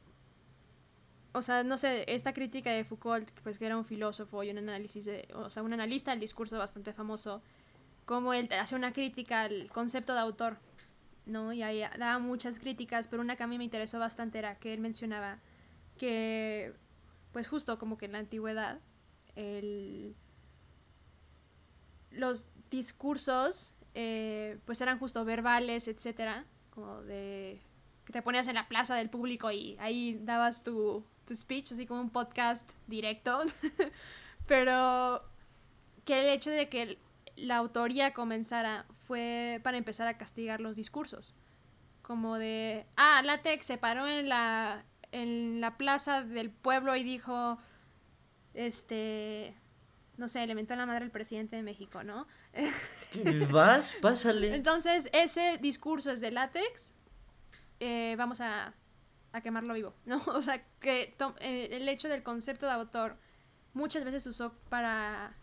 [1.35, 4.57] o sea, no sé, esta crítica de Foucault, pues que era un filósofo y un
[4.57, 7.41] análisis de, o sea, un analista del discurso bastante famoso,
[8.05, 10.57] como él hace una crítica al concepto de autor,
[11.25, 11.51] ¿no?
[11.51, 14.73] Y ahí daba muchas críticas, pero una que a mí me interesó bastante era que
[14.73, 15.39] él mencionaba
[15.97, 16.73] que,
[17.33, 18.79] pues justo como que en la antigüedad,
[19.35, 20.15] el,
[22.11, 27.59] los discursos, eh, pues eran justo verbales, etcétera, como de
[28.05, 31.85] que te ponías en la plaza del público y ahí dabas tu, tu speech, así
[31.85, 33.43] como un podcast directo,
[34.47, 35.23] pero
[36.05, 36.99] que el hecho de que
[37.35, 41.35] la autoría comenzara fue para empezar a castigar los discursos.
[42.01, 47.57] Como de, ah, Latex se paró en la, en la plaza del pueblo y dijo,
[48.53, 49.55] este,
[50.17, 52.27] no sé, le mentó la madre al presidente de México, ¿no?
[53.49, 54.55] Vas, pásale.
[54.55, 56.93] Entonces, ese discurso es de látex.
[57.79, 58.73] Eh, vamos a
[59.35, 60.21] a quemarlo vivo, ¿no?
[60.27, 63.17] O sea, que eh, el hecho del concepto de autor
[63.73, 65.35] muchas veces se usó para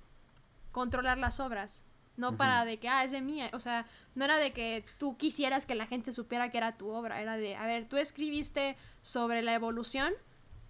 [0.72, 1.84] controlar las obras,
[2.16, 5.16] no para de que, ah, es de mía, o sea, no era de que tú
[5.16, 8.76] quisieras que la gente supiera que era tu obra, era de, a ver, tú escribiste
[9.02, 10.12] sobre la evolución,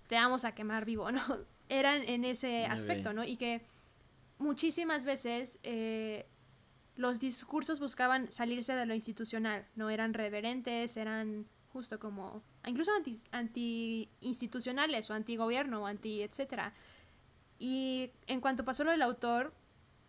[0.09, 1.23] te vamos a quemar vivo, ¿no?
[1.69, 3.25] Eran en ese aspecto, ¿no?
[3.25, 3.65] Y que
[4.39, 6.27] muchísimas veces eh,
[6.97, 9.89] los discursos buscaban salirse de lo institucional, ¿no?
[9.89, 16.73] Eran reverentes, eran justo como incluso anti, anti institucionales o anti gobierno o anti etcétera.
[17.59, 19.55] Y en cuanto pasó lo del autor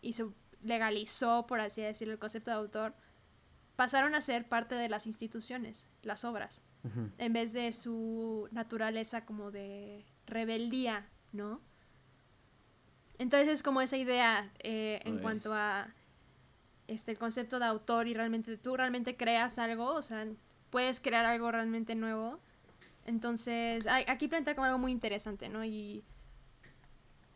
[0.01, 0.25] y se
[0.63, 2.93] legalizó, por así decirlo, el concepto de autor,
[3.75, 6.61] pasaron a ser parte de las instituciones, las obras,
[7.17, 11.61] en vez de su naturaleza como de rebeldía, ¿no?
[13.17, 15.93] Entonces es como esa idea eh, en cuanto a
[16.87, 20.27] este el concepto de autor y realmente tú realmente creas algo, o sea,
[20.73, 22.39] puedes crear algo realmente nuevo.
[23.05, 25.63] Entonces, aquí plantea como algo muy interesante, ¿no?
[25.63, 26.03] Y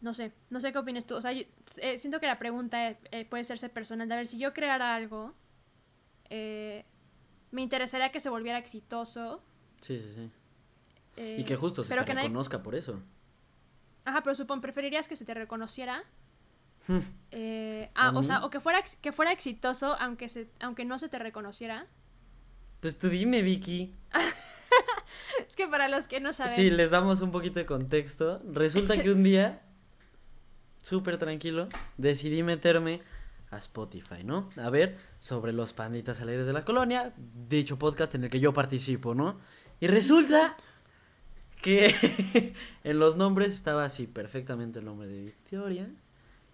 [0.02, 1.14] no sé, no sé qué opinas tú.
[1.14, 4.08] O sea, eh, siento que la pregunta eh, puede serse personal.
[4.08, 5.36] De a ver, si yo creara algo,
[6.32, 6.84] eh,
[7.52, 9.44] me interesaría que se volviera exitoso.
[9.82, 10.32] Sí, sí,
[11.16, 11.36] sí.
[11.38, 13.00] y que justo se te reconozca por eso.
[14.04, 16.04] Ajá, pero supongo, ¿preferirías que se te reconociera?
[17.94, 21.20] ah, o sea, o que fuera, que fuera exitoso aunque, se, aunque no se te
[21.20, 21.86] reconociera.
[22.88, 23.94] Pues tú dime, Vicky.
[25.46, 26.56] es que para los que no saben.
[26.56, 28.42] Sí, les damos un poquito de contexto.
[28.50, 29.62] Resulta que un día,
[30.82, 31.68] súper tranquilo,
[31.98, 33.02] decidí meterme
[33.52, 34.50] a Spotify, ¿no?
[34.56, 37.14] A ver sobre los panditas alegres de la colonia,
[37.50, 39.38] dicho podcast en el que yo participo, ¿no?
[39.82, 40.56] Y resulta
[41.62, 42.54] que
[42.86, 45.90] en los nombres estaba así perfectamente el nombre de Victoria.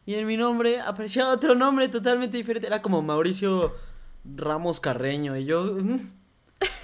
[0.07, 2.65] Y en mi nombre aparecía otro nombre totalmente diferente.
[2.65, 3.75] Era como Mauricio
[4.25, 5.38] Ramos Carreño.
[5.38, 5.77] Y yo.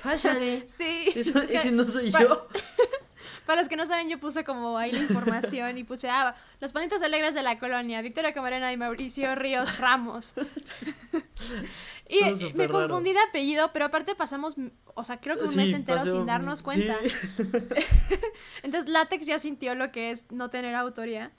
[0.03, 0.63] Pásale.
[0.67, 1.09] Sí.
[1.15, 2.47] Eso, ese no soy yo.
[3.45, 6.71] Para los que no saben, yo puse como ahí la información y puse, ah, los
[6.71, 10.33] panitos alegres de la colonia, Victoria Camarena y Mauricio Ríos Ramos.
[12.09, 14.55] y me confundí de apellido, pero aparte pasamos,
[14.93, 16.95] o sea, creo que un mes entero sin darnos cuenta.
[18.61, 21.31] Entonces, Látex ya sintió lo que es no tener autoría.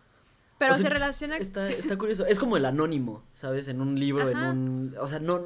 [0.58, 1.38] Pero se relaciona.
[1.38, 2.26] Está, está curioso.
[2.26, 3.68] Es como el anónimo, ¿sabes?
[3.68, 4.96] En un libro, en un.
[5.00, 5.40] O sea, no.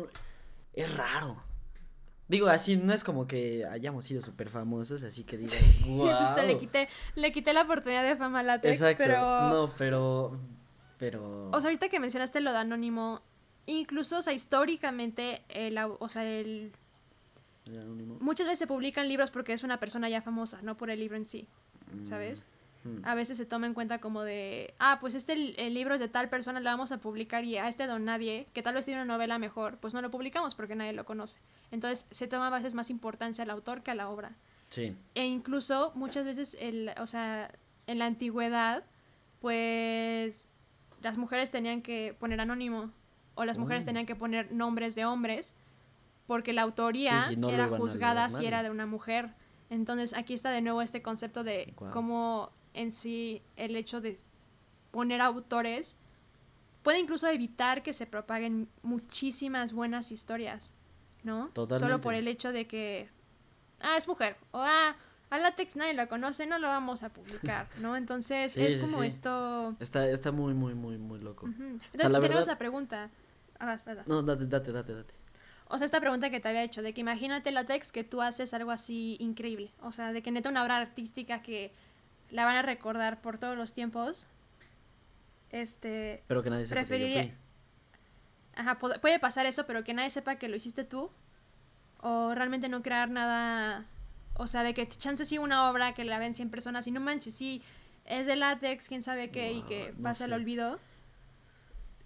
[0.73, 1.41] Es raro.
[2.27, 5.53] Digo, así no es como que hayamos sido súper famosos, así que digo,
[5.87, 6.37] wow.
[6.47, 9.03] le quité, le quité la oportunidad de fama a Latex, Exacto.
[9.05, 9.49] pero...
[9.51, 10.39] No, pero...
[10.99, 11.51] Pero...
[11.51, 13.21] O sea, ahorita que mencionaste lo de anónimo,
[13.67, 16.73] incluso, o sea, históricamente, el, o sea, el...
[17.67, 18.17] ¿El anónimo?
[18.21, 21.17] Muchas veces se publican libros porque es una persona ya famosa, no por el libro
[21.17, 21.47] en sí,
[22.05, 22.47] ¿sabes?
[23.03, 26.09] A veces se toma en cuenta como de, ah, pues este el libro es de
[26.09, 29.01] tal persona, lo vamos a publicar y a este don nadie, que tal vez tiene
[29.03, 31.41] una novela mejor, pues no lo publicamos porque nadie lo conoce.
[31.71, 34.37] Entonces se toma a veces más importancia al autor que a la obra.
[34.69, 34.95] Sí.
[35.15, 37.51] E incluso muchas veces, el, o sea,
[37.87, 38.85] en la antigüedad,
[39.41, 40.51] pues
[41.03, 42.91] las mujeres tenían que poner anónimo
[43.35, 43.87] o las mujeres oh.
[43.87, 45.55] tenían que poner nombres de hombres
[46.27, 49.35] porque la autoría era juzgada si era de una mujer.
[49.71, 54.17] Entonces aquí está de nuevo este concepto de cómo en sí el hecho de
[54.91, 55.97] poner autores
[56.83, 60.75] puede incluso evitar que se propaguen muchísimas buenas historias,
[61.23, 61.49] ¿no?
[61.49, 61.85] Totalmente.
[61.85, 63.09] Solo por el hecho de que,
[63.81, 64.95] ah, es mujer, o ah,
[65.31, 67.97] a látex nadie lo conoce, no lo vamos a publicar, ¿no?
[67.97, 69.75] Entonces es como esto...
[69.81, 71.47] Está, está muy, muy, muy, muy loco.
[71.47, 73.11] Entonces tenemos la pregunta.
[73.59, 75.15] Ah, no, date, date, date, date.
[75.69, 78.53] O sea, esta pregunta que te había hecho, de que imagínate látex que tú haces
[78.53, 79.73] algo así increíble.
[79.81, 81.73] O sea, de que neta una obra artística que
[82.35, 84.27] la van a recordar por todos los tiempos.
[85.51, 86.25] Este.
[86.27, 87.23] Pero que nadie sepa preferiría...
[87.23, 87.35] que yo
[88.57, 91.11] Ajá, puede pasar eso, pero que nadie sepa que lo hiciste tú.
[92.01, 93.87] O realmente no crear nada.
[94.35, 97.01] O sea, de que chance sí una obra que la ven 100 personas y no
[97.01, 97.63] manches, sí,
[98.05, 100.81] es de látex, quién sabe qué, y que pasa el olvido.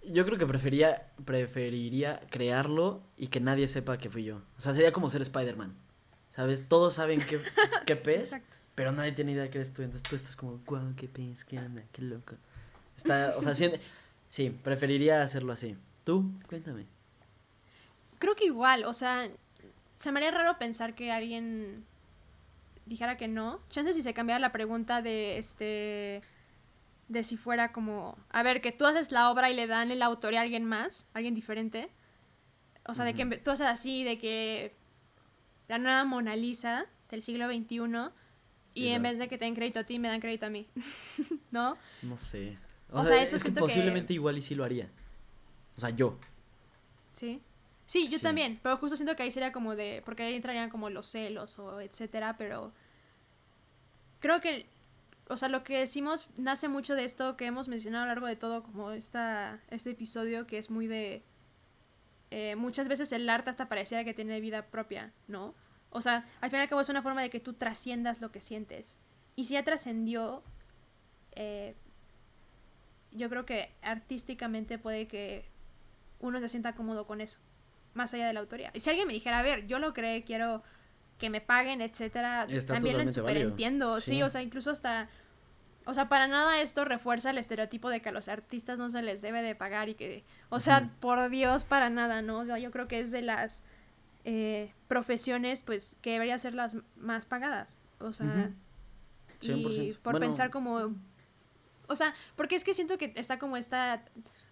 [0.03, 4.43] Yo creo que prefería, preferiría crearlo y que nadie sepa que fui yo.
[4.57, 5.75] O sea, sería como ser Spider-Man.
[6.29, 6.69] ¿Sabes?
[6.69, 7.41] Todos saben qué,
[7.87, 8.33] qué pez.
[8.33, 9.81] Exacto pero nadie tiene idea que eres tú.
[9.81, 12.37] Entonces tú estás como, guau, qué pins, qué onda, qué loco.
[12.95, 13.53] Está, o sea,
[14.29, 15.75] sí, preferiría hacerlo así.
[16.05, 16.31] ¿Tú?
[16.47, 16.85] Cuéntame.
[18.19, 19.27] Creo que igual, o sea,
[19.95, 21.83] se me haría raro pensar que alguien
[22.85, 23.59] dijera que no.
[23.69, 26.21] Chance si se cambiara la pregunta de este
[27.09, 30.01] de si fuera como, a ver, que tú haces la obra y le dan el
[30.01, 31.89] autor a alguien más, alguien diferente.
[32.85, 34.73] O sea, de que tú haces así, de que
[35.67, 38.13] la nueva Mona Lisa del siglo XXI
[38.79, 40.67] y en vez de que te den crédito a ti, me dan crédito a mí.
[41.51, 41.77] ¿No?
[42.01, 42.57] No sé.
[42.91, 44.89] O, sea, eso es que posiblemente igual y sí lo haría.
[45.77, 46.17] O sea, yo.
[47.13, 47.41] Sí.
[47.85, 50.91] Sí, yo también, pero justo siento que ahí sería como de, porque ahí entrarían como
[50.91, 52.71] los celos o etcétera, pero
[54.19, 54.67] creo que,
[55.27, 58.27] o sea, lo que decimos nace mucho de esto que hemos mencionado a lo largo
[58.27, 61.23] de todo, como esta, este episodio que es muy de,
[62.29, 65.55] eh, muchas veces el arte hasta pareciera que tiene vida propia, ¿no?
[65.91, 68.31] O sea, al fin y al cabo es una forma de que tú trasciendas lo
[68.31, 68.97] que sientes.
[69.35, 70.43] Y si ya trascendió,
[71.31, 71.75] eh,
[73.11, 75.45] yo creo que artísticamente puede que
[76.19, 77.39] uno se sienta cómodo con eso,
[77.93, 78.71] más allá de la autoría.
[78.73, 80.63] Y si alguien me dijera, a ver, yo lo creo, quiero
[81.17, 85.09] que me paguen, etcétera, también lo super entiendo, sí, o sea, incluso hasta...
[85.85, 89.01] O sea, para nada esto refuerza el estereotipo de que a los artistas no se
[89.01, 92.39] les debe de pagar y que, o sea, por Dios, para nada, ¿no?
[92.39, 93.63] O sea, yo creo que es de las
[94.25, 97.79] eh, profesiones pues que deberían ser las más pagadas.
[97.99, 98.51] O sea,
[99.41, 100.95] y por pensar como...
[101.87, 104.03] O sea, porque es que siento que está como esta...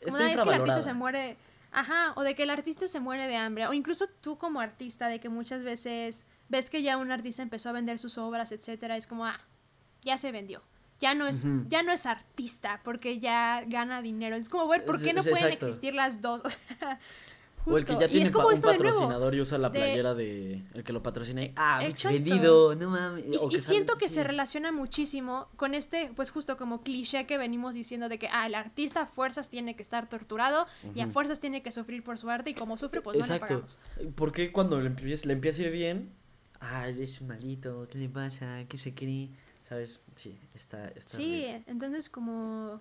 [0.03, 1.37] Como una vez que el artista se muere...
[1.71, 5.09] Ajá, o de que el artista se muere de hambre, o incluso tú como artista,
[5.09, 8.95] de que muchas veces ves que ya un artista empezó a vender sus obras, etcétera,
[8.95, 9.39] es como, ah,
[10.01, 10.63] ya se vendió.
[10.99, 14.35] Ya no es, ya no es artista porque ya gana dinero.
[14.35, 16.41] Es como, bueno, ¿por qué no pueden existir las dos?
[16.41, 16.99] O sea,
[17.67, 21.03] o el que ya tiene un patrocinador y usa la playera de, el que lo
[21.03, 23.25] patrocina y ah, vendido, no mames.
[23.49, 28.09] Y, siento que se relaciona muchísimo con este, pues justo como cliché que venimos diciendo
[28.09, 31.61] de que ah, el artista a fuerzas tiene que estar torturado y a fuerzas tiene
[31.61, 33.77] que sufrir por su arte y como sufre, pues no le pagamos.
[34.15, 36.11] Porque cuando le empieza, le empieza a ir bien,
[36.59, 38.63] ah, es malito, ¿qué le pasa?
[38.67, 39.29] ¿Qué se cree?
[39.67, 39.99] ¿Sabes?
[40.15, 40.87] Sí, está...
[40.89, 42.79] está sí, entonces como...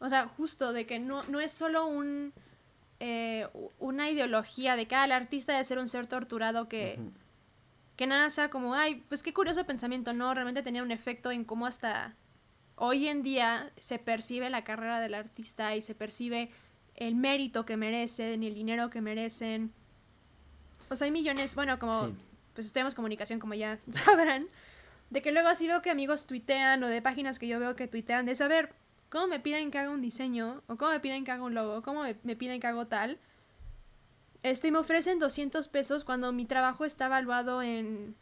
[0.00, 2.34] O sea, justo de que no, no es solo un
[3.06, 3.46] eh,
[3.78, 6.98] una ideología de que ah, el artista debe ser un ser torturado que,
[7.96, 11.44] que nada sea como, ay, pues qué curioso pensamiento, no, realmente tenía un efecto en
[11.44, 12.14] cómo hasta
[12.76, 16.48] hoy en día se percibe la carrera del artista y se percibe
[16.94, 19.70] el mérito que merecen y el dinero que merecen.
[20.88, 22.10] O sea, hay millones, bueno, como
[22.54, 24.46] pues tenemos comunicación, como ya sabrán,
[25.10, 27.86] de que luego así veo que amigos tuitean o de páginas que yo veo que
[27.86, 28.72] tuitean de saber
[29.14, 31.82] cómo me piden que haga un diseño o cómo me piden que haga un logo,
[31.82, 33.20] cómo me, piden que haga tal.
[34.42, 38.16] Este, me ofrecen 200 pesos cuando mi trabajo está evaluado en...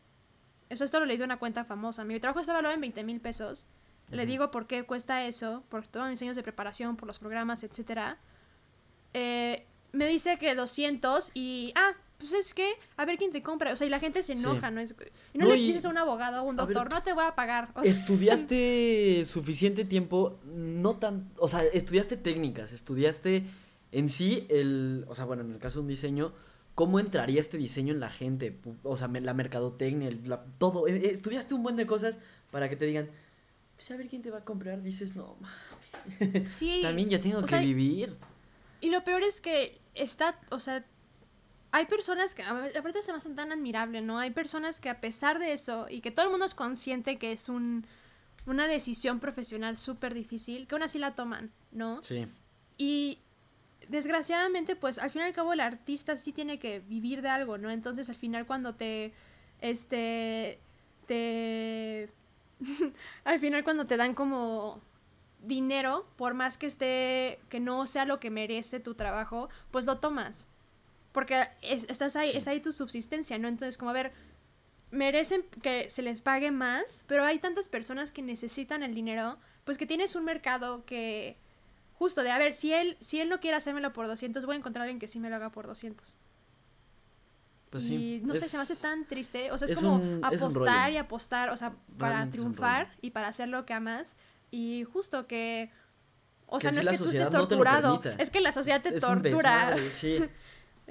[0.69, 2.05] Eso esto lo leí de una cuenta famosa.
[2.05, 3.65] Mi trabajo está evaluado en 20 mil pesos.
[4.11, 7.65] Le digo por qué cuesta eso, por todos mis años de preparación, por los programas,
[7.65, 8.19] etc.
[9.15, 11.73] Eh, me dice que 200 y...
[11.75, 13.73] Ah, pues es que, a ver quién te compra.
[13.73, 14.81] O sea, y la gente se enoja, ¿no?
[14.81, 14.95] Es,
[15.35, 17.73] y no, le dices a un abogado, a un doctor, no te voy a pagar.
[17.83, 21.33] estudiaste suficiente tiempo, no tan.
[21.39, 23.45] O sea, estudiaste técnicas, estudiaste
[23.91, 25.05] en sí el.
[25.09, 26.33] O sea, bueno, en el caso de un diseño,
[26.77, 28.59] ¿cómo entraría este diseño en la gente?
[28.85, 30.11] O sea, la mercadotecnia,
[30.59, 30.87] todo.
[30.87, 32.19] Eh, estudiaste un buen de cosas
[32.53, 33.11] para que te digan,
[33.75, 34.81] pues a ver quién te va a comprar.
[34.83, 35.37] Dices, no,
[36.47, 36.81] Sí.
[36.83, 38.17] También yo tengo que vivir.
[38.81, 40.85] Y lo peor es que está, o sea,
[41.73, 44.19] hay personas que, aparte se me hacen tan admirable, ¿no?
[44.19, 47.33] Hay personas que a pesar de eso, y que todo el mundo es consciente que
[47.33, 47.87] es un,
[48.47, 52.03] una decisión profesional súper difícil, que aún así la toman, ¿no?
[52.03, 52.29] Sí.
[52.77, 53.19] Y
[53.89, 57.57] desgraciadamente, pues al fin y al cabo el artista sí tiene que vivir de algo,
[57.57, 57.71] ¿no?
[57.71, 59.15] Entonces al final cuando te,
[59.63, 60.59] este,
[61.07, 62.11] te,
[63.25, 64.79] al final cuando te dan como
[65.43, 69.99] dinero, por más que esté, que no sea lo que merece tu trabajo, pues lo
[69.99, 70.49] tomas.
[71.13, 73.49] Porque estás ahí, está ahí tu subsistencia, ¿no?
[73.49, 74.13] Entonces, como a ver,
[74.91, 79.79] merecen que se les pague más, pero hay tantas personas que necesitan el dinero, pues
[79.79, 81.37] que tienes un mercado que
[81.95, 84.59] justo de, a ver, si él si él no quiere hacérmelo por 200, voy a
[84.59, 86.17] encontrar a alguien que sí me lo haga por 200.
[87.71, 87.95] Pues sí.
[87.95, 89.51] Y no sé, se me hace tan triste.
[89.51, 93.65] O sea, es, como apostar y apostar, o sea, para triunfar y para hacer lo
[93.65, 94.15] que amas.
[94.51, 95.71] Y justo que.
[96.47, 98.03] O sea, no es que tú estés torturado.
[98.19, 99.75] es que la sociedad te tortura.
[99.89, 100.19] sí.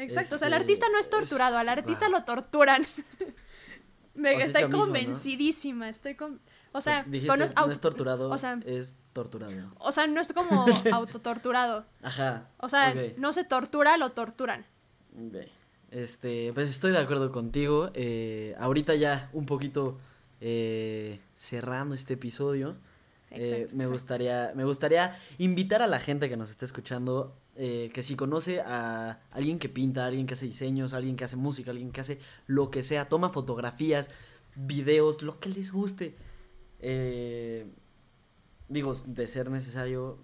[0.02, 2.86] Exacto, o sea, el este, artista no es torturado, al artista lo torturan.
[4.16, 6.42] Me, estoy convencidísima, estoy con...
[6.74, 7.14] O sea, no,
[7.70, 9.74] es, torturado, o sea, es torturado.
[9.80, 11.86] O sea, no es como autotorturado.
[12.02, 12.48] Ajá.
[12.58, 14.66] O sea, no se tortura, lo torturan.
[15.92, 17.92] Este, pues estoy de acuerdo contigo.
[17.94, 20.00] Eh, ahorita ya un poquito
[20.40, 22.78] eh, cerrando este episodio.
[23.34, 28.04] Eh, me gustaría me gustaría invitar a la gente que nos esté escuchando eh, que
[28.04, 31.92] si conoce a alguien que pinta, alguien que hace diseños, alguien que hace música, alguien
[31.92, 34.10] que hace lo que sea, toma fotografías,
[34.56, 36.16] videos, lo que les guste,
[36.80, 37.68] eh,
[38.68, 40.18] digo, de ser necesario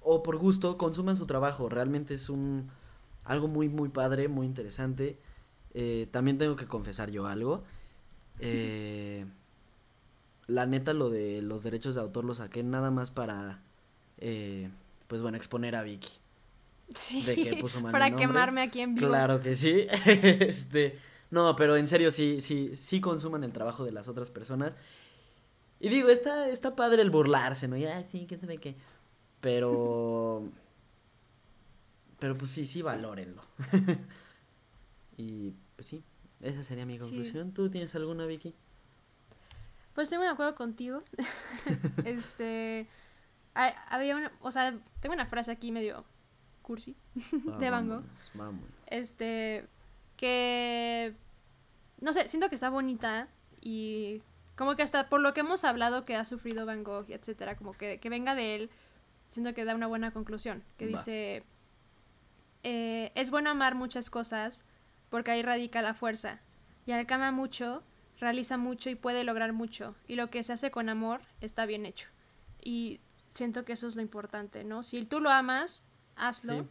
[0.00, 1.68] o por gusto, consuman su trabajo.
[1.68, 2.70] Realmente es un
[3.24, 5.18] algo muy, muy padre, muy interesante.
[6.10, 7.62] también tengo que confesar yo algo.
[8.40, 9.26] Eh,
[10.48, 13.60] la neta lo de los derechos de autor lo saqué nada más para,
[14.16, 14.70] eh,
[15.06, 16.10] pues bueno, exponer a Vicky.
[16.94, 19.08] Sí, de que puso mal para quemarme aquí en vivo.
[19.08, 19.86] Claro que sí.
[20.06, 20.98] este,
[21.30, 24.74] no, pero en serio sí, sí, sí consuman el trabajo de las otras personas.
[25.80, 27.76] Y digo, está, está padre el burlarse, ¿no?
[27.76, 28.74] Ya, sí, qué sabe qué.
[29.42, 30.48] Pero.
[32.18, 33.42] pero pues sí, sí, valórenlo.
[35.18, 36.02] y pues sí,
[36.40, 37.52] esa sería mi conclusión.
[37.52, 38.54] ¿Tú tienes alguna, Vicky?
[39.98, 41.02] Pues estoy muy de acuerdo contigo.
[42.04, 42.86] este.
[43.52, 44.30] había una.
[44.42, 46.04] O sea, tengo una frase aquí medio
[46.62, 46.94] cursi
[47.58, 48.04] de Van Gogh.
[48.86, 49.66] Este.
[50.16, 51.16] Que.
[52.00, 53.26] No sé, siento que está bonita
[53.60, 54.22] y.
[54.54, 57.72] Como que hasta por lo que hemos hablado que ha sufrido Van Gogh, etcétera, como
[57.72, 58.70] que, que venga de él,
[59.30, 60.62] siento que da una buena conclusión.
[60.76, 61.42] Que dice.
[62.62, 64.64] Eh, es bueno amar muchas cosas
[65.10, 66.38] porque ahí radica la fuerza.
[66.86, 67.82] Y al que ama mucho,
[68.20, 69.94] realiza mucho y puede lograr mucho.
[70.06, 72.08] Y lo que se hace con amor está bien hecho.
[72.62, 73.00] Y
[73.30, 74.82] siento que eso es lo importante, ¿no?
[74.82, 75.84] Si tú lo amas,
[76.16, 76.66] hazlo.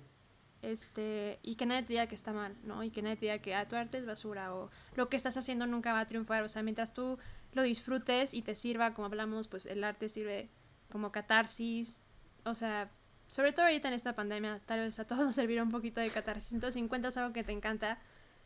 [0.63, 2.83] Este, y que nadie te diga que está mal, ¿no?
[2.83, 5.37] Y que nadie te diga que ah, tu arte es basura o lo que estás
[5.37, 6.43] haciendo nunca va a triunfar.
[6.43, 7.19] O sea, mientras tú
[7.53, 10.49] lo disfrutes y te sirva, como hablamos, pues el arte sirve
[10.91, 12.01] como catarsis.
[12.43, 12.89] O sea,
[13.27, 16.09] sobre todo ahorita en esta pandemia, tal vez a todos nos servirá un poquito de
[16.09, 16.53] catarsis.
[16.53, 17.99] Entonces, si encuentras algo que te encanta,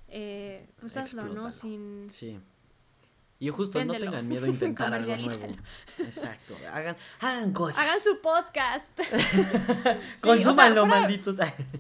[0.08, 1.52] eh, pues hazlo, ¿no?
[1.52, 2.40] Sin, sí.
[3.42, 5.48] Y justo no tengan miedo a intentar algo nuevo.
[5.98, 6.56] Exacto.
[6.72, 7.80] Hagan, hagan cosas.
[7.80, 8.92] Hagan su podcast.
[10.22, 11.38] Consúmanlo, malditos.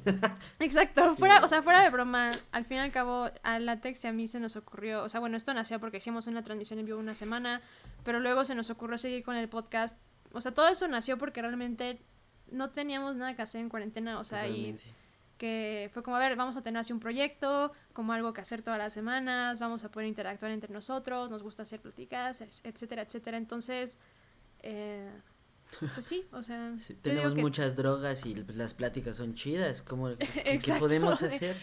[0.59, 1.15] Exacto.
[1.17, 4.11] Fuera, o sea, fuera de broma, al fin y al cabo, a Latex y a
[4.11, 5.03] mí se nos ocurrió.
[5.03, 7.61] O sea, bueno, esto nació porque hicimos una transmisión en vivo una semana,
[8.03, 9.95] pero luego se nos ocurrió seguir con el podcast.
[10.31, 12.01] O sea, todo eso nació porque realmente
[12.49, 14.17] no teníamos nada que hacer en cuarentena.
[14.19, 14.79] O sea, y
[15.41, 18.61] que fue como, a ver, vamos a tener así un proyecto, como algo que hacer
[18.61, 23.37] todas las semanas, vamos a poder interactuar entre nosotros, nos gusta hacer pláticas, etcétera, etcétera.
[23.37, 23.97] Entonces,
[24.59, 25.09] eh,
[25.95, 26.75] pues sí, o sea...
[27.01, 31.57] tenemos muchas drogas y pues, las pláticas son chidas, como, ¿qué, podemos hacer?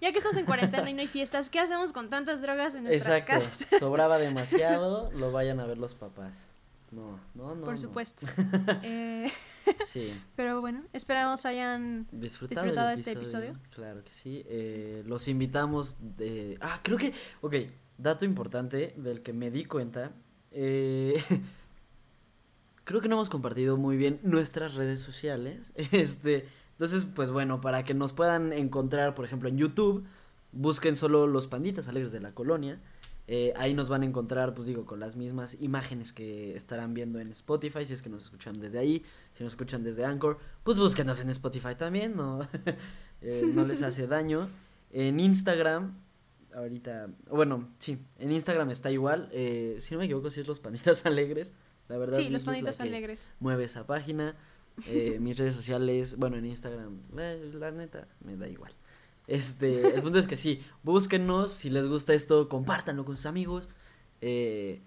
[0.00, 2.84] Ya que estamos en cuarentena y no hay fiestas, ¿qué hacemos con tantas drogas en
[2.84, 3.46] nuestras Exacto.
[3.46, 3.68] casas?
[3.78, 6.46] Sobraba demasiado, lo vayan a ver los papás.
[6.90, 7.64] No, no, no.
[7.64, 8.26] Por supuesto.
[8.82, 9.30] eh...
[9.84, 10.12] Sí.
[10.36, 13.52] Pero bueno, esperamos hayan disfrutado, este episodio.
[13.70, 14.42] Claro que sí.
[14.46, 16.58] Eh, los invitamos de...
[16.60, 17.12] Ah, creo que...
[17.40, 17.54] Ok,
[17.98, 20.12] dato importante del que me di cuenta.
[20.50, 21.22] Eh,
[22.84, 25.72] creo que no hemos compartido muy bien nuestras redes sociales.
[25.92, 30.06] Este, entonces, pues bueno, para que nos puedan encontrar, por ejemplo, en YouTube,
[30.52, 32.80] busquen solo los panditas alegres de la colonia.
[33.30, 37.20] Eh, ahí nos van a encontrar, pues digo, con las mismas imágenes que estarán viendo
[37.20, 39.04] en Spotify, si es que nos escuchan desde ahí,
[39.34, 42.40] si nos escuchan desde Anchor, pues búsquenos en Spotify también, no,
[43.20, 44.48] eh, no les hace daño.
[44.90, 46.00] En Instagram,
[46.54, 50.60] ahorita, bueno, sí, en Instagram está igual, eh, si no me equivoco, si es Los
[50.60, 51.52] Panitas Alegres,
[51.88, 52.16] la verdad.
[52.16, 53.28] Sí, Los Panitas Alegres.
[53.40, 54.36] Mueve esa página.
[55.20, 58.72] mis redes sociales, bueno, en Instagram, la neta, me da igual.
[59.28, 63.68] Este, el punto es que sí, búsquenos, si les gusta esto, compártanlo con sus amigos.
[64.22, 64.82] Eh,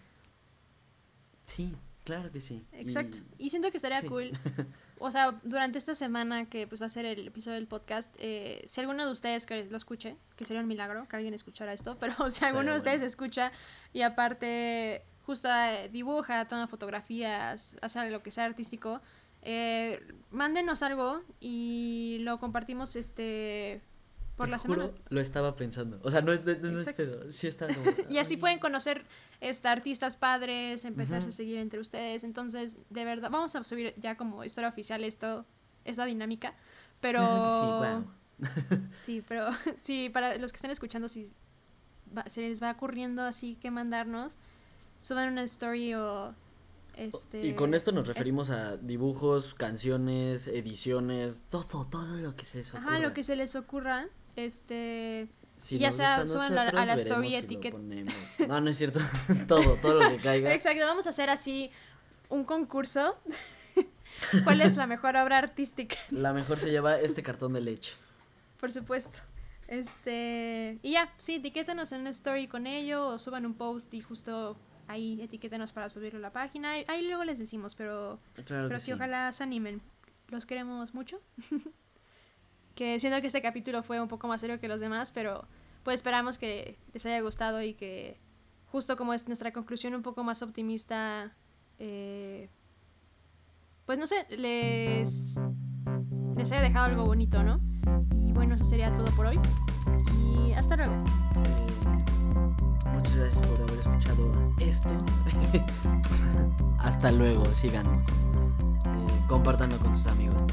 [1.45, 2.65] sí, claro que sí.
[2.73, 3.19] Exacto.
[3.37, 4.31] Y, siento que estaría cool.
[5.03, 8.63] O sea, durante esta semana que pues va a ser el episodio del podcast, eh,
[8.67, 11.97] si alguno de ustedes que lo escuche, que sería un milagro que alguien escuchara esto,
[11.99, 13.51] pero si alguno de ustedes escucha
[13.93, 19.01] y aparte justo eh, dibuja, toma fotografías, hace lo que sea artístico,
[19.41, 23.81] eh, mándenos algo y lo compartimos este
[24.35, 24.89] por la semana.
[25.09, 25.99] Lo estaba pensando.
[26.03, 26.41] O sea, no, es
[26.93, 27.31] pedo.
[27.31, 27.67] Sí está.
[28.09, 29.05] y así pueden conocer
[29.39, 32.23] este, artistas padres, empezar a seguir entre ustedes.
[32.23, 35.45] Entonces, de verdad, vamos a subir ya como historia oficial esto,
[35.85, 36.55] esta dinámica.
[37.01, 38.05] Pero.
[38.99, 41.31] sí, pero sí, para los que estén escuchando, si
[42.27, 44.37] se les va ocurriendo así que mandarnos,
[44.99, 46.33] suban una story o.
[46.97, 52.57] Este, y con esto nos referimos a dibujos, canciones, ediciones, todo, todo lo que se
[52.57, 52.89] les ocurra.
[52.89, 54.07] Ajá, lo que se les ocurra.
[54.35, 55.27] Este.
[55.69, 57.77] ya sea, suban a, la story etiqueta.
[58.47, 58.99] No, no es cierto.
[59.47, 60.53] todo, todo lo que caiga.
[60.53, 61.71] Exacto, vamos a hacer así
[62.29, 63.17] un concurso.
[64.43, 65.95] ¿Cuál es la mejor obra artística?
[66.11, 67.93] La mejor se lleva este cartón de leche.
[68.59, 69.19] Por supuesto.
[69.67, 70.79] Este.
[70.83, 74.57] Y ya, sí, etiquétanos en una story con ello o suban un post y justo
[74.87, 76.71] ahí etiquétenos para subirlo a la página.
[76.87, 78.19] Ahí luego les decimos, pero.
[78.47, 79.81] pero sí, ojalá se animen.
[80.27, 81.19] Los queremos mucho.
[82.75, 85.47] que siento que este capítulo fue un poco más serio que los demás, pero
[85.83, 88.19] pues esperamos que les haya gustado y que
[88.71, 91.35] justo como es nuestra conclusión un poco más optimista,
[91.79, 92.49] eh,
[93.85, 95.35] pues no sé, les,
[96.37, 97.59] les haya dejado algo bonito, ¿no?
[98.15, 99.39] Y bueno, eso sería todo por hoy.
[100.15, 100.95] Y hasta luego.
[102.93, 104.97] muchas gracias por haber escuchado esto.
[106.79, 108.07] hasta luego, síganos.
[108.07, 110.43] Eh, compártanlo con sus amigos.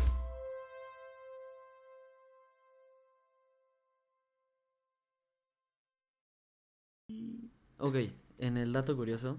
[7.78, 7.96] Ok,
[8.38, 9.38] en el dato curioso,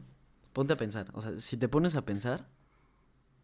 [0.54, 1.10] ponte a pensar.
[1.14, 2.48] O sea, si te pones a pensar,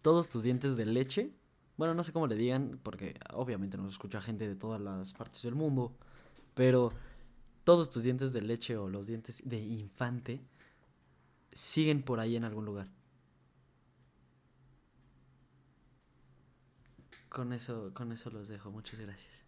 [0.01, 1.33] todos tus dientes de leche,
[1.77, 5.41] bueno, no sé cómo le digan, porque obviamente nos escucha gente de todas las partes
[5.43, 5.97] del mundo,
[6.53, 6.93] pero
[7.63, 10.41] todos tus dientes de leche o los dientes de infante
[11.51, 12.87] siguen por ahí en algún lugar.
[17.29, 18.71] Con eso, con eso los dejo.
[18.71, 19.44] Muchas gracias.